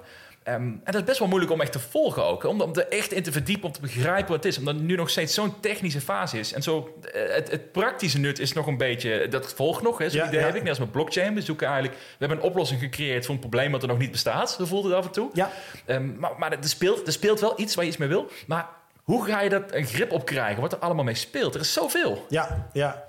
[0.49, 2.45] Um, en dat is best wel moeilijk om echt te volgen ook.
[2.45, 4.59] Om, om er echt in te verdiepen, om te begrijpen wat het is.
[4.59, 6.53] Omdat het nu nog steeds zo'n technische fase is.
[6.53, 9.29] En zo, het, het, praktische nut is nog een beetje...
[9.29, 10.61] Dat volgt nog, hè, zo'n idee heb ik.
[10.61, 11.35] Net als met blockchain.
[11.35, 11.97] We zoeken eigenlijk...
[11.99, 14.51] We hebben een oplossing gecreëerd voor een probleem wat er nog niet bestaat.
[14.51, 15.31] Zo voelt het af en toe.
[15.33, 15.51] Ja.
[15.87, 18.31] Um, maar maar er, speelt, er speelt wel iets waar je iets mee wil.
[18.47, 18.69] Maar
[19.03, 20.61] hoe ga je dat een grip op krijgen?
[20.61, 21.55] Wat er allemaal mee speelt?
[21.55, 22.27] Er is zoveel.
[22.29, 23.08] Ja, ja.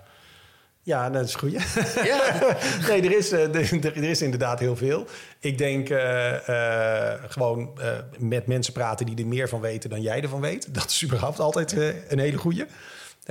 [0.83, 1.51] Ja, dat is goed.
[2.03, 2.39] Ja.
[2.87, 5.05] nee, er is, uh, er, is inderdaad heel veel.
[5.39, 7.79] Ik denk uh, uh, gewoon
[8.17, 10.73] met mensen praten die er meer van weten dan jij ervan weet.
[10.73, 11.71] Dat is überhaupt altijd
[12.07, 12.67] een hele goede.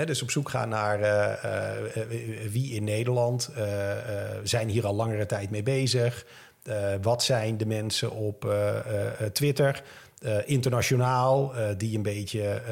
[0.05, 1.01] dus op zoek gaan naar
[2.51, 3.51] wie in Nederland
[4.43, 6.27] zijn hier al langere tijd mee bezig.
[7.03, 8.55] wat zijn de mensen op
[9.33, 9.83] Twitter,
[10.45, 12.63] internationaal, die een beetje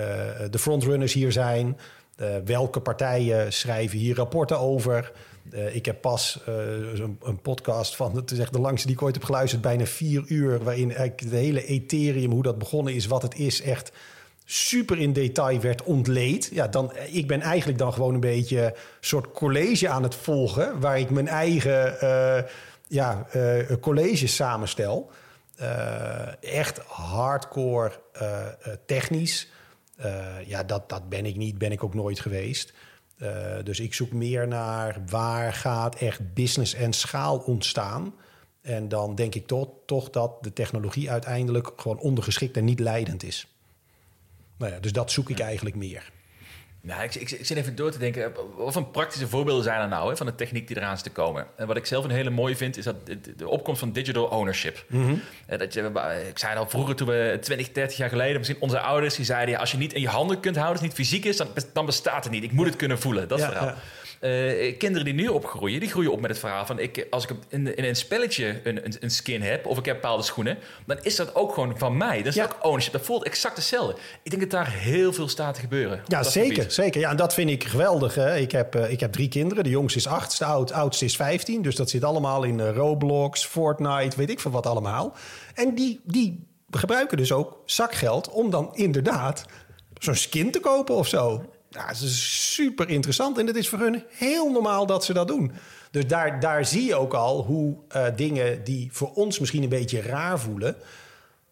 [0.50, 1.76] de frontrunners hier zijn.
[2.20, 5.12] Uh, welke partijen schrijven hier rapporten over?
[5.52, 9.02] Uh, ik heb pas een, een, podcast van, het is echt de langste die ik
[9.02, 13.06] ooit heb geluisterd, bijna vier uur, waarin eigenlijk de hele Ethereum, hoe dat begonnen is,
[13.06, 13.92] wat het is, echt
[14.44, 16.48] super in detail werd ontleed.
[16.52, 20.80] Ja, dan, ik ben eigenlijk dan gewoon een beetje een soort college aan het volgen,
[20.80, 21.96] waar ik mijn eigen
[22.88, 23.26] ja,
[23.80, 25.10] college samenstel.
[26.40, 27.92] echt hardcore
[28.86, 29.48] technisch.
[30.04, 32.72] Uh, ja, dat, dat ben ik niet, ben ik ook nooit geweest.
[33.18, 38.14] Uh, dus ik zoek meer naar waar gaat echt business en schaal ontstaan.
[38.60, 43.22] En dan denk ik toch, toch dat de technologie uiteindelijk gewoon ondergeschikt en niet leidend
[43.22, 43.46] is.
[44.56, 46.12] Nou ja, dus dat zoek ik eigenlijk meer.
[46.86, 48.32] Nou, ik, ik, ik, zit even door te denken.
[48.56, 51.10] Wat voor praktische voorbeelden zijn er nou hè, van de techniek die eraan is te
[51.10, 51.46] komen?
[51.56, 52.96] En wat ik zelf een hele mooie vind, is dat
[53.36, 54.84] de, opkomst van digital ownership.
[54.88, 55.90] Mm dat je,
[56.28, 59.58] ik zei al vroeger, toen we 20, 30 jaar geleden, misschien onze ouders, die zeiden:
[59.58, 61.86] als je niet in je handen kunt houden, als het niet fysiek is, dan, dan
[61.86, 62.44] bestaat het niet.
[62.44, 63.28] Ik moet het kunnen voelen.
[63.28, 63.66] Dat ja, verhaal.
[63.66, 63.76] Ja.
[64.26, 66.78] Uh, kinderen die nu opgroeien, die groeien op met het verhaal van...
[66.78, 69.94] Ik, als ik in, in een spelletje een, een, een, skin heb of ik heb
[69.94, 70.58] bepaalde schoenen...
[70.86, 72.22] dan is dat ook gewoon van mij.
[72.22, 72.92] Dat is ook ownership.
[72.92, 73.96] Dat voelt exact hetzelfde.
[74.22, 76.02] Ik denk dat daar heel veel staat te gebeuren.
[76.06, 76.70] Ja, zeker.
[76.70, 77.00] zeker.
[77.00, 78.14] Ja, en dat vind ik geweldig.
[78.14, 78.36] Hè.
[78.36, 79.64] Ik, heb, uh, ik heb drie kinderen.
[79.64, 81.62] De jongste is acht, de oud, oudste is 15.
[81.62, 85.16] Dus dat zit allemaal in uh, Roblox, Fortnite, weet ik veel wat allemaal.
[85.54, 89.44] En die, die gebruiken dus ook zakgeld om dan inderdaad
[89.98, 91.44] zo'n skin te kopen of zo.
[91.70, 95.28] Ja, het is super interessant en het is voor hun heel normaal dat ze dat
[95.28, 95.52] doen.
[95.90, 99.68] Dus daar, daar zie je ook al hoe uh, dingen die voor ons misschien een
[99.68, 100.76] beetje raar voelen,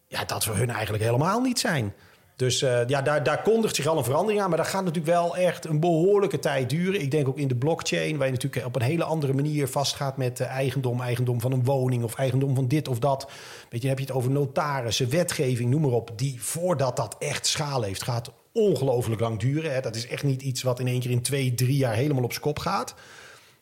[0.07, 1.93] ja, dat voor hun eigenlijk helemaal niet zijn.
[2.35, 4.49] Dus uh, ja, daar, daar kondigt zich al een verandering aan.
[4.49, 7.01] Maar dat gaat natuurlijk wel echt een behoorlijke tijd duren.
[7.01, 10.17] Ik denk ook in de blockchain, waar je natuurlijk op een hele andere manier vastgaat
[10.17, 13.29] met uh, eigendom, eigendom van een woning of eigendom van dit of dat.
[13.69, 16.11] Weet je, heb je het over notarissen, wetgeving, noem maar op.
[16.15, 19.73] Die voordat dat echt schaal heeft, gaat ongelooflijk lang duren.
[19.73, 19.81] Hè.
[19.81, 22.39] Dat is echt niet iets wat in één keer in twee, drie jaar helemaal op
[22.39, 22.95] kop gaat.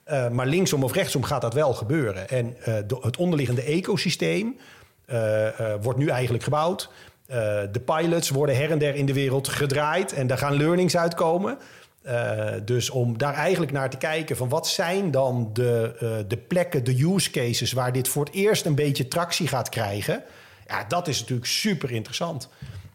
[0.07, 2.29] Uh, maar linksom of rechtsom gaat dat wel gebeuren.
[2.29, 4.57] En uh, het onderliggende ecosysteem
[5.07, 5.47] uh,
[5.81, 6.89] wordt nu eigenlijk gebouwd.
[7.71, 11.57] de pilots worden her en der in de wereld gedraaid en daar gaan learnings uitkomen.
[12.65, 17.03] dus om daar eigenlijk naar te kijken van wat zijn dan de, de plekken, de
[17.13, 20.23] use cases waar dit voor het eerst een beetje tractie gaat krijgen.
[20.67, 22.49] Ja, dat is natuurlijk super interessant.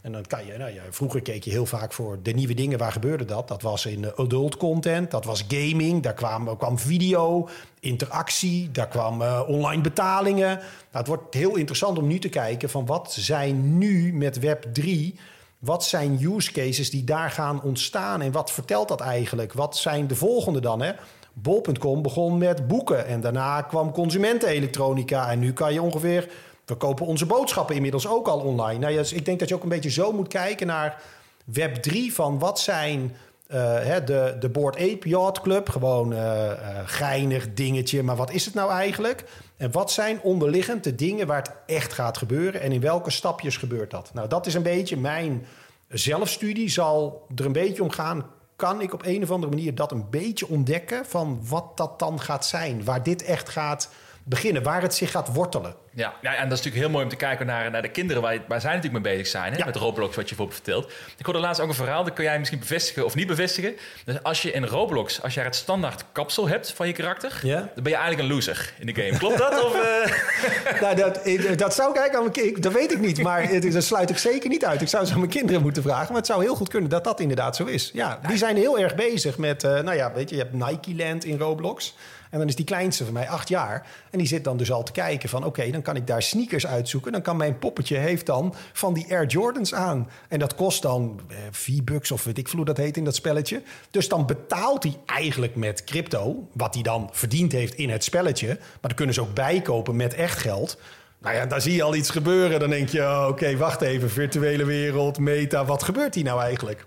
[0.08, 2.78] En dan kan je, nou ja, vroeger keek je heel vaak voor de nieuwe dingen.
[2.78, 3.48] Waar gebeurde dat?
[3.48, 7.48] Dat was in adult content, dat was gaming, daar kwam, kwam video,
[7.80, 10.56] interactie, daar kwam online betalingen.
[10.56, 14.66] Nou, het wordt heel interessant om nu te kijken van wat zijn nu met Web
[14.72, 15.14] 3
[15.58, 19.52] wat zijn use cases die daar gaan ontstaan en wat vertelt dat eigenlijk?
[19.52, 20.82] Wat zijn de volgende dan?
[20.82, 20.92] Hè?
[21.32, 25.30] Bol.com begon met boeken en daarna kwam consumentenelektronica.
[25.30, 26.28] En nu kan je ongeveer.
[26.68, 28.78] We kopen onze boodschappen inmiddels ook al online.
[28.78, 31.02] Nou, dus ik denk dat je ook een beetje zo moet kijken naar
[31.44, 33.16] Web 3 van wat zijn.
[33.54, 36.52] Uh, de, de Board Ape Yacht Club, gewoon uh, uh,
[36.84, 38.02] geinig dingetje.
[38.02, 39.24] Maar wat is het nou eigenlijk?
[39.56, 42.60] En wat zijn onderliggend de dingen waar het echt gaat gebeuren?
[42.60, 44.10] En in welke stapjes gebeurt dat?
[44.14, 45.46] Nou, dat is een beetje mijn
[45.88, 46.68] zelfstudie.
[46.68, 50.10] Zal er een beetje om gaan kan ik op een of andere manier dat een
[50.10, 53.90] beetje ontdekken van wat dat dan gaat zijn, waar dit echt gaat
[54.28, 55.74] beginnen, waar het zich gaat wortelen.
[55.90, 58.22] Ja, ja, en dat is natuurlijk heel mooi om te kijken naar, naar de kinderen
[58.22, 59.52] waar, waar zij natuurlijk mee bezig zijn.
[59.52, 59.64] Hè?
[59.64, 60.92] Met Roblox, wat je voor vertelt.
[61.16, 63.76] Ik hoorde laatst ook een verhaal, dat kun jij misschien bevestigen of niet bevestigen.
[64.04, 67.56] Dus als je in Roblox, als jij het standaard kapsel hebt van je karakter, ja.
[67.58, 69.18] dan ben je eigenlijk een loser in de game.
[69.18, 69.64] Klopt dat?
[69.64, 70.80] of, uh...
[70.82, 71.20] nou, dat,
[71.58, 74.80] dat zou ik eigenlijk, dat weet ik niet, maar dat sluit ik zeker niet uit.
[74.80, 77.20] Ik zou zo mijn kinderen moeten vragen, maar het zou heel goed kunnen dat dat
[77.20, 77.90] inderdaad zo is.
[77.92, 81.04] Ja, die zijn heel erg bezig met, uh, nou ja, weet je, je hebt Nike
[81.04, 81.94] Land in Roblox.
[82.30, 83.86] En dan is die kleinste van mij acht jaar.
[84.10, 85.44] En die zit dan dus al te kijken van...
[85.44, 87.12] oké, dan kan ik daar sneakers uitzoeken.
[87.12, 90.10] Dan kan mijn poppetje heeft dan van die Air Jordans aan.
[90.28, 93.04] En dat kost dan eh, 4 bucks of weet ik veel hoe dat heet in
[93.04, 93.62] dat spelletje.
[93.90, 96.48] Dus dan betaalt hij eigenlijk met crypto...
[96.52, 98.46] wat hij dan verdiend heeft in het spelletje.
[98.46, 100.78] Maar dan kunnen ze ook bijkopen met echt geld...
[101.20, 102.60] Nou ja, daar zie je al iets gebeuren.
[102.60, 106.86] Dan denk je, oh, oké, wacht even, virtuele wereld, meta, wat gebeurt hier nou eigenlijk?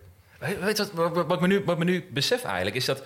[0.61, 3.03] Weet wat, wat, wat, me nu, wat me nu besef eigenlijk, is dat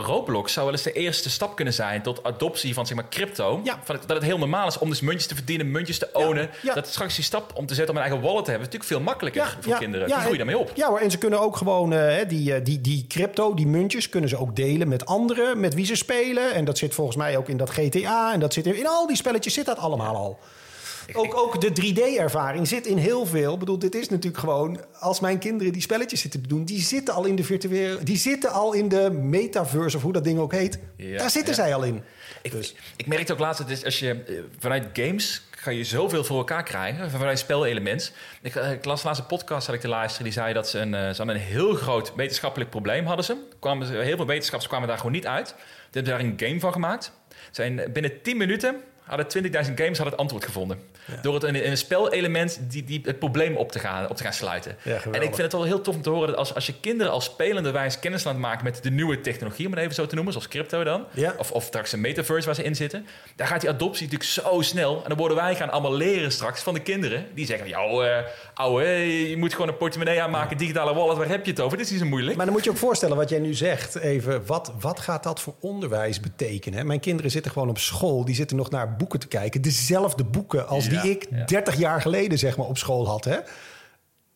[0.00, 3.60] Roblox zou wel eens de eerste stap kunnen zijn tot adoptie van zeg maar crypto.
[3.64, 3.80] Ja.
[3.84, 6.50] Van dat het heel normaal is om dus muntjes te verdienen, muntjes te ownen.
[6.62, 8.74] Ja, Dat straks die stap om te zetten om een eigen wallet te hebben, is
[8.74, 10.06] natuurlijk veel makkelijker voor kinderen.
[10.06, 10.72] Hoe groei je daarmee op?
[10.74, 14.28] Ja hoor, en ze kunnen ook gewoon uh, die, die, die crypto, die muntjes, kunnen
[14.28, 16.54] ze ook delen met anderen, met wie ze spelen.
[16.54, 19.06] En dat zit volgens mij ook in dat GTA en dat zit in, in al
[19.06, 20.38] die spelletjes zit dat allemaal al.
[21.12, 23.52] Ook, ook de 3D-ervaring zit in heel veel.
[23.52, 24.80] Ik bedoel, dit is natuurlijk gewoon...
[24.98, 26.64] als mijn kinderen die spelletjes zitten te doen...
[26.64, 28.02] die zitten al in de virtuele...
[28.02, 30.78] die zitten al in de metaverse, of hoe dat ding ook heet.
[31.16, 32.02] Daar zitten zij al in.
[32.42, 32.74] Ik, dus.
[32.96, 33.68] ik merkte ook laatst...
[33.68, 37.10] dat als je eh, vanuit games kan je zoveel voor elkaar krijgen.
[37.10, 38.12] Vanuit spelelement.
[38.42, 40.24] Ik, eh, ik las laatst een podcast had ik te luisteren.
[40.24, 43.36] Die zei dat ze een, eh, ze een heel groot wetenschappelijk probleem hadden ze.
[43.60, 45.46] Kwamen, heel veel wetenschappers kwamen daar gewoon niet uit.
[45.46, 47.12] Die hebben daar een game van gemaakt.
[47.50, 48.76] Zijn binnen 10 minuten
[49.08, 50.78] hadden 20.000 games hadden het antwoord gevonden.
[51.22, 54.32] Door het in, een spelelement die, die het probleem op te gaan, op te gaan
[54.32, 54.76] sluiten.
[54.84, 57.12] en ik vind het wel heel tof om te horen dat als, als je kinderen
[57.12, 60.14] als spelende wijze kennis laat maken met de nieuwe technologie, om het even zo te
[60.14, 61.04] noemen, zoals crypto dan.
[61.38, 63.06] Of, of straks een metaverse waar ze in zitten.
[63.36, 64.96] Daar gaat die adoptie natuurlijk zo snel.
[65.02, 67.26] En dan worden wij gaan allemaal leren straks van de kinderen.
[67.34, 68.16] Die zeggen, jou, uh,
[68.54, 68.84] ouwe,
[69.28, 71.76] je moet gewoon een portemonnee aanmaken, digitale wallet, waar heb je het over?
[71.76, 72.36] Dit is niet zo moeilijk.
[72.36, 73.96] Maar dan moet je ook voorstellen wat jij nu zegt.
[73.96, 76.86] Even, wat, wat gaat dat voor onderwijs betekenen?
[76.86, 79.62] Mijn kinderen zitten gewoon op school, die zitten nog naar boeken te kijken.
[79.62, 83.28] Dezelfde boeken als die ik 30 jaar geleden zeg maar, op school had.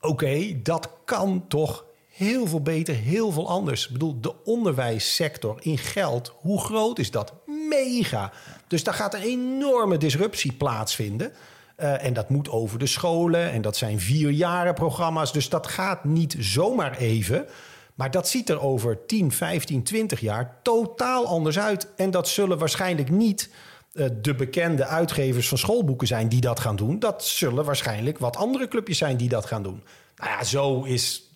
[0.01, 3.87] Oké, dat kan toch heel veel beter, heel veel anders.
[3.87, 7.33] Ik bedoel, de onderwijssector in geld, hoe groot is dat?
[7.47, 8.33] Mega.
[8.67, 11.33] Dus daar gaat een enorme disruptie plaatsvinden.
[11.77, 15.33] Uh, en dat moet over de scholen en dat zijn vierjaren programma's.
[15.33, 17.47] Dus dat gaat niet zomaar even.
[17.95, 21.89] Maar dat ziet er over 10, 15, 20 jaar totaal anders uit.
[21.97, 23.57] En dat zullen waarschijnlijk niet eh,
[23.93, 26.99] de bekende uitgevers van schoolboeken zijn die dat gaan doen.
[26.99, 29.83] Dat zullen waarschijnlijk wat andere clubjes zijn die dat gaan doen.
[30.17, 31.35] Nou ja, zo is.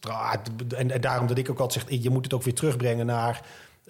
[0.77, 3.43] En, daarom dat ik ook altijd zeg: je moet het ook weer terugbrengen naar.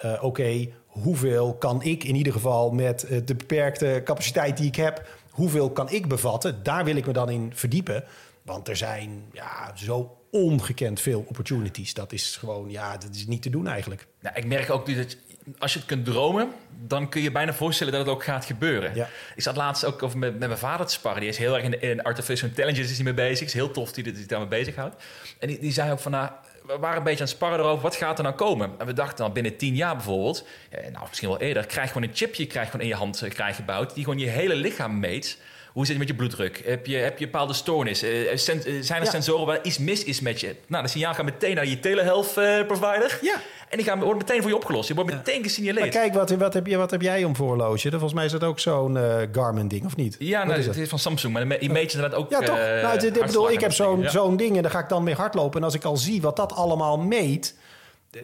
[0.05, 4.77] Uh, Oké, hoeveel kan ik in ieder geval met uh, de beperkte capaciteit die ik
[4.77, 6.63] heb, hoeveel kan ik bevatten?
[6.63, 8.05] Daar wil ik me dan in verdiepen.
[8.43, 11.95] Want er zijn ja, zo ongekend veel opportunities.
[11.95, 14.07] Dat is gewoon, ja, dat is niet te doen eigenlijk.
[14.21, 15.17] Nou, ik merk ook dat
[15.59, 16.53] als je het kunt dromen,
[16.87, 18.95] dan kun je bijna voorstellen dat het ook gaat gebeuren.
[18.95, 19.09] Ja.
[19.35, 21.21] Ik zat laatst ook over met, met mijn vader te sparren.
[21.21, 23.47] Die is heel erg in, in artificial intelligence is hij mee bezig.
[23.47, 25.03] is heel tof die, die daarmee bezighoudt.
[25.39, 26.31] En die, die zei ook van, nou,
[26.67, 28.71] we waren een beetje aan het sparren erover, wat gaat er nou komen?
[28.79, 30.47] En we dachten dan binnen tien jaar bijvoorbeeld,
[30.93, 33.57] nou misschien wel eerder, krijg gewoon een chipje krijg gewoon in je hand eh, krijg
[33.57, 35.39] gebouwd, die gewoon je hele lichaam meet.
[35.77, 36.63] Hoe zit het met je bloeddruk?
[36.65, 38.09] Heb je, heb je bepaalde stoornissen?
[38.09, 38.37] Uh,
[38.81, 40.57] zijn er sensoren waar iets mis is met je?
[40.67, 42.33] Nou, dat signaal gaat meteen naar je telehealth
[42.67, 43.19] provider.
[43.23, 43.35] Ja.
[43.69, 44.89] En die gaan, wordt meteen voor je opgelost.
[44.89, 45.81] Je wordt meteen gesignaleerd.
[45.81, 47.91] Maar kijk, wat, wat, heb je, wat heb jij om voor horloge?
[47.91, 48.99] Volgens mij is dat ook zo'n
[49.33, 50.17] Garmin-ding, of niet?
[50.19, 52.31] Ja, nou, het is van Samsung, maar die meet je inderdaad ook.
[52.31, 52.57] Ja, toch?
[52.57, 55.59] Nou, dit, bedoel, ik heb zo'n zo'n ding en daar ga ik dan mee hardlopen.
[55.59, 57.55] En als ik al zie wat dat allemaal meet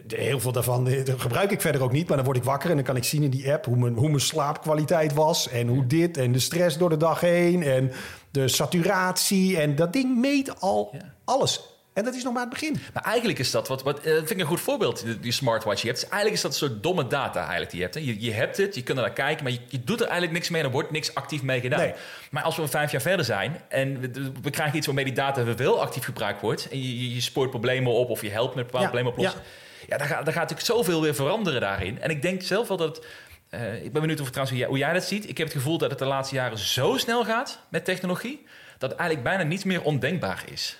[0.07, 0.87] heel veel daarvan
[1.17, 2.07] gebruik ik verder ook niet.
[2.07, 3.95] Maar dan word ik wakker en dan kan ik zien in die app hoe mijn,
[3.95, 5.49] hoe mijn slaapkwaliteit was.
[5.49, 7.63] En hoe dit en de stress door de dag heen.
[7.63, 7.91] En
[8.31, 9.57] de saturatie.
[9.57, 11.73] En dat ding meet al alles.
[11.93, 12.77] En dat is nog maar het begin.
[12.93, 15.81] Maar eigenlijk is dat, wat, wat uh, vind ik een goed voorbeeld, die, die smartwatch
[15.81, 16.01] je hebt.
[16.01, 17.95] eigenlijk is dat een soort domme data eigenlijk die je hebt.
[17.95, 18.01] Hè.
[18.01, 20.33] Je, je hebt het, je kunt er naar kijken, maar je, je, doet er eigenlijk
[20.33, 21.79] niks mee en er wordt niks actief mee gedaan.
[21.79, 21.93] Nee.
[22.31, 25.55] Maar als we vijf jaar verder zijn en we, we, krijgen iets waarmee die data
[25.55, 28.87] wel actief gebruikt wordt en je, je, spoort problemen op of je helpt met bepaalde
[28.87, 29.39] problemen oplossen.
[29.39, 32.01] Ja, ja dan, gaat, dan gaat natuurlijk zoveel weer veranderen daarin.
[32.01, 33.05] En ik denk zelf wel dat...
[33.49, 35.29] Uh, ik ben benieuwd of, trouwens, hoe jij, hoe jij dat ziet.
[35.29, 38.45] Ik heb het gevoel dat het de laatste jaren zo snel gaat met technologie...
[38.77, 40.77] dat eigenlijk bijna niets meer ondenkbaar is.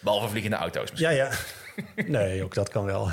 [0.00, 1.14] Behalve vliegende auto's misschien.
[1.14, 1.30] Ja, ja.
[2.06, 3.10] Nee, ook dat kan wel.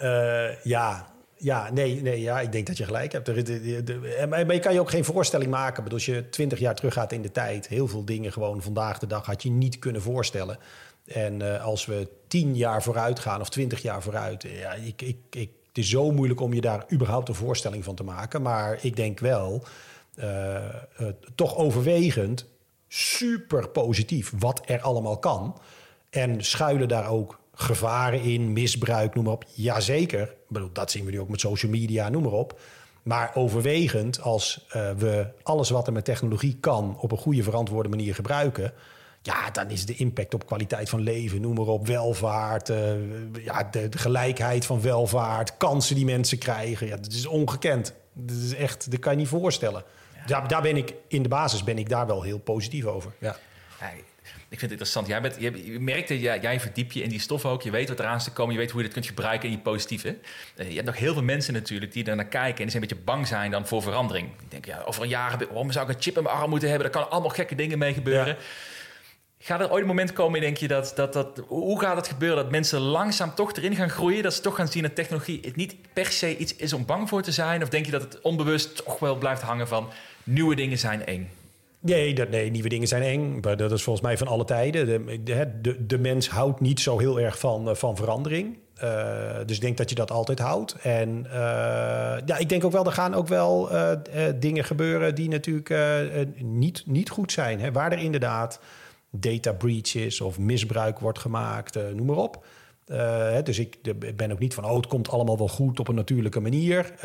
[0.00, 3.26] uh, ja, ja, nee, nee, ja, ik denk dat je gelijk hebt.
[3.26, 5.82] De, de, de, maar je kan je ook geen voorstelling maken.
[5.82, 7.68] Bedoel, als je twintig jaar terug gaat in de tijd...
[7.68, 10.58] heel veel dingen gewoon vandaag de dag had je niet kunnen voorstellen.
[11.08, 14.42] En uh, als we tien jaar vooruit gaan of twintig jaar vooruit...
[14.42, 17.94] Ja, ik, ik, ik, het is zo moeilijk om je daar überhaupt een voorstelling van
[17.94, 18.42] te maken.
[18.42, 19.64] Maar ik denk wel,
[20.18, 20.64] uh,
[21.34, 22.46] toch overwegend
[22.88, 25.60] super positief wat er allemaal kan.
[26.10, 29.44] En schuilen daar ook gevaren in, misbruik, noem maar op.
[29.54, 32.60] Jazeker, bedoel, dat zien we nu ook met social media, noem maar op.
[33.02, 36.96] Maar overwegend, als we alles wat er met technologie kan...
[37.00, 38.72] op een goede, verantwoorde manier gebruiken...
[39.32, 41.86] ja, dan is de impact op kwaliteit van leven, noem maar op...
[41.86, 42.76] welvaart, uh,
[43.44, 46.86] ja, de, de, gelijkheid van welvaart, kansen die mensen krijgen...
[46.86, 47.94] Ja, dat is ongekend.
[48.12, 49.84] Dat is echt, dat kan je niet voorstellen
[50.28, 53.12] daar, daar ben ik in de basis ben ik daar wel heel positief over.
[53.18, 53.36] Ja.
[54.48, 55.06] ik vind het interessant.
[55.06, 57.62] Jij, bent, je, merkt dat jij, jij verdiep je in die stof ook.
[57.62, 58.52] Je weet wat eraan te komen.
[58.52, 60.18] Je weet hoe je dat kunt gebruiken in je positieve.
[60.56, 62.56] Uh, je hebt nog heel veel mensen natuurlijk die er naar kijken...
[62.56, 64.28] en die zijn een beetje bang zijn dan voor verandering.
[64.38, 65.38] Die denken, ja, over een jaar...
[65.38, 66.92] waarom zou ik een chip in mijn arm moeten hebben?
[66.92, 68.26] Daar kan allemaal gekke dingen mee gebeuren.
[68.26, 68.42] Ja.
[69.40, 71.42] Gaat er ooit een moment komen, denk je, dat, dat, dat...
[71.46, 74.22] Hoe gaat het gebeuren dat mensen langzaam toch erin gaan groeien?
[74.22, 77.08] Dat ze toch gaan zien dat technologie het niet per se iets is om bang
[77.08, 77.62] voor te zijn?
[77.62, 79.88] Of denk je dat het onbewust toch wel blijft hangen van
[80.24, 81.30] nieuwe dingen zijn eng.
[81.80, 83.40] Nee, dat, nee, nieuwe dingen zijn eng.
[83.40, 85.06] Dat is volgens mij van alle tijden.
[85.24, 88.58] De, de, mens houdt niet zo heel erg van, eh, van verandering.
[88.84, 90.76] Uh, dus ik denk dat je dat altijd houdt.
[90.82, 91.32] En uh,
[92.26, 93.68] ja, ik denk ook wel, er gaan ook wel
[94.34, 95.70] dingen gebeuren die natuurlijk
[96.36, 97.60] niet, niet goed zijn.
[97.60, 97.72] Hè?
[97.72, 98.60] Waar er inderdaad
[99.10, 102.44] data breaches of misbruik wordt gemaakt, noem maar op.
[102.92, 103.78] Uh, dus ik
[104.16, 106.92] ben ook niet van, oh, het komt allemaal wel goed op een natuurlijke manier.
[106.96, 107.02] Uh,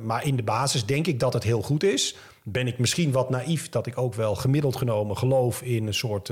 [0.00, 2.16] maar in de basis denk ik dat het heel goed is.
[2.44, 6.30] Ben ik misschien wat naïef dat ik ook wel gemiddeld genomen geloof in een soort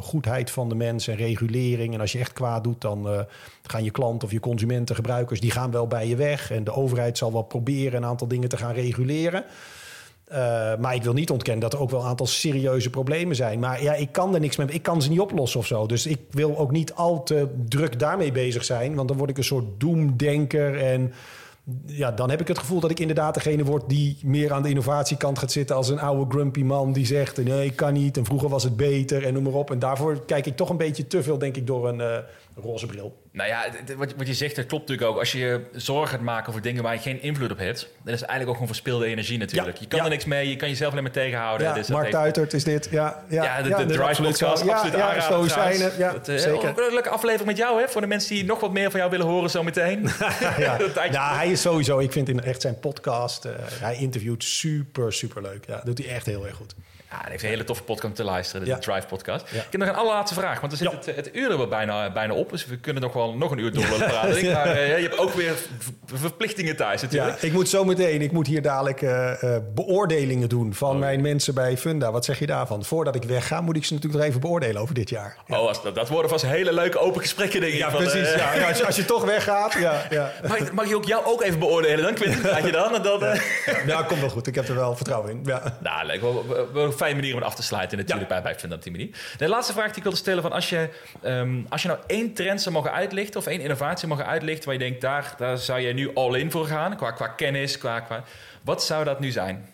[0.00, 1.94] goedheid van de mens en regulering.
[1.94, 3.26] En als je echt kwaad doet, dan
[3.62, 6.50] gaan je klanten of je consumenten, gebruikers, die gaan wel bij je weg.
[6.50, 9.44] En de overheid zal wel proberen een aantal dingen te gaan reguleren.
[10.32, 10.38] Uh,
[10.78, 13.58] maar ik wil niet ontkennen dat er ook wel een aantal serieuze problemen zijn.
[13.58, 14.66] Maar ja, ik kan er niks mee.
[14.66, 15.86] Ik kan ze niet oplossen of zo.
[15.86, 18.94] Dus ik wil ook niet al te druk daarmee bezig zijn.
[18.94, 20.78] Want dan word ik een soort doemdenker.
[20.78, 21.12] En
[21.86, 24.68] ja, dan heb ik het gevoel dat ik inderdaad degene word die meer aan de
[24.68, 28.16] innovatiekant gaat zitten als een oude grumpy man die zegt: nee, ik kan niet.
[28.16, 29.70] En vroeger was het beter en noem maar op.
[29.70, 32.16] En daarvoor kijk ik toch een beetje te veel, denk ik, door een uh,
[32.54, 33.20] roze bril.
[33.32, 33.64] Nou ja,
[33.96, 35.18] wat, wat je zegt, dat klopt natuurlijk ook.
[35.18, 38.14] Als je je zorgen gaat maken voor dingen waar je geen invloed op hebt, dan
[38.14, 39.76] is het eigenlijk ook gewoon verspilde energie natuurlijk.
[39.76, 41.66] je kan er niks mee, je kan jezelf alleen maar tegenhouden.
[41.66, 42.88] Ja, dus Mark Tuitert is dit.
[42.90, 45.90] Ja, ja, ja de, de, de Drive podcast, absoluut ja, zo zijn.
[45.98, 46.68] Ja, dat, uh, zeker.
[46.68, 49.10] Een leuke aflevering met jou, hè, voor de mensen die nog wat meer van jou
[49.10, 50.02] willen horen zo meteen.
[50.58, 50.78] ja,
[51.10, 55.42] ja hij is sowieso, ik vind in echt zijn podcast, uh, hij interviewt super, super
[55.42, 55.66] leuk.
[55.66, 56.74] Ja, doet hij echt heel erg goed.
[57.12, 59.44] Ja, heeft een hele toffe podcast te luisteren, de Drive podcast.
[59.50, 62.34] Ik heb nog een allerlaatste vraag, want er zit het, het, uur er bijna, bijna
[62.34, 62.50] op.
[62.50, 64.30] Dus we kunnen nog wel nog een uur door praten.
[64.52, 65.54] Maar uh, je hebt ook weer
[66.04, 67.42] verplichtingen thuis natuurlijk.
[67.42, 70.98] Ik moet zo meteen, ik moet hier dadelijk uh, uh, beoordelingen doen van oh.
[70.98, 72.12] mijn mensen bij Funda.
[72.12, 72.84] Wat zeg je daarvan?
[72.84, 75.36] Voordat ik wegga, moet ik ze natuurlijk nog even beoordelen over dit jaar.
[75.46, 75.60] Ja.
[75.60, 77.78] Oh, als, dat, dat worden vast hele leuke open gesprekken, denk ik.
[77.78, 78.34] Ja, van, precies.
[78.34, 80.06] ja, als, je, als je toch weggaat, ja.
[80.10, 80.32] ja.
[80.48, 82.50] Mag, mag je ook jou ook even beoordelen dan, Quinten?
[82.50, 82.94] Laat je dan?
[82.94, 83.38] En dan
[83.86, 84.02] ja.
[84.02, 84.46] komt wel goed.
[84.46, 85.40] Ik heb er wel vertrouwen in.
[85.44, 85.78] Ja.
[85.80, 86.22] Nou, leuk.
[86.74, 88.34] Een fijne manier om af te sluiten natuurlijk ja.
[88.34, 89.34] bij, bij Funda op die manier.
[89.36, 90.88] De laatste vraag die ik wilde stellen, van als je,
[91.24, 94.74] um, als je nou één trend zou mogen uitlichten of één innovatie mogen uitlichten waar
[94.74, 98.00] je denkt, daar, daar zou je nu all in voor gaan, qua, qua kennis, qua,
[98.00, 98.24] qua...
[98.62, 99.66] Wat zou dat nu zijn?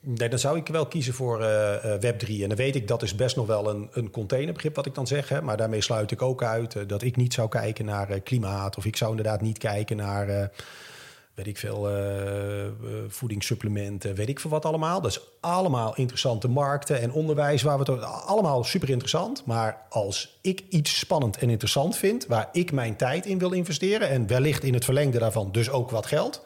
[0.00, 2.28] Nee, dan zou ik wel kiezen voor uh, Web3.
[2.28, 5.06] En dan weet ik, dat is best nog wel een, een containerbegrip wat ik dan
[5.06, 5.28] zeg.
[5.28, 5.42] Hè.
[5.42, 8.76] Maar daarmee sluit ik ook uit uh, dat ik niet zou kijken naar uh, klimaat.
[8.76, 10.50] Of ik zou inderdaad niet kijken naar
[11.36, 12.66] weet ik veel, uh,
[13.08, 15.00] voedingssupplementen, weet ik veel wat allemaal.
[15.00, 19.44] Dat is allemaal interessante markten en onderwijs waar we het allemaal super interessant.
[19.44, 24.08] Maar als ik iets spannend en interessant vind, waar ik mijn tijd in wil investeren
[24.08, 26.42] en wellicht in het verlengde daarvan dus ook wat geld,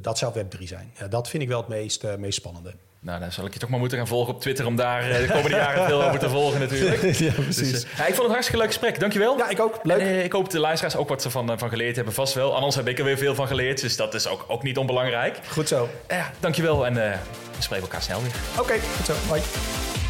[0.00, 0.92] dat zou Web3 zijn.
[1.08, 2.74] Dat vind ik wel het meest, uh, meest spannende.
[3.04, 5.20] Nou, dan zal ik je toch maar moeten gaan volgen op Twitter om daar eh,
[5.20, 7.02] de komende jaren veel over te volgen natuurlijk.
[7.18, 7.70] ja, precies.
[7.70, 9.00] Dus, uh, ik vond het een hartstikke leuk gesprek.
[9.00, 9.36] Dankjewel.
[9.36, 9.78] Ja, ik ook.
[9.82, 9.98] Leuk.
[9.98, 12.14] En, uh, ik hoop de luisteraars ook wat van, van geleerd hebben.
[12.14, 12.54] Vast wel.
[12.54, 13.80] Anders heb ik er weer veel van geleerd.
[13.80, 15.38] Dus dat is ook, ook niet onbelangrijk.
[15.48, 15.88] Goed zo.
[16.08, 17.16] Ja, dankjewel en we
[17.58, 18.32] spreken elkaar snel weer.
[18.52, 19.14] Oké, okay, goed zo.
[19.32, 20.03] Bye.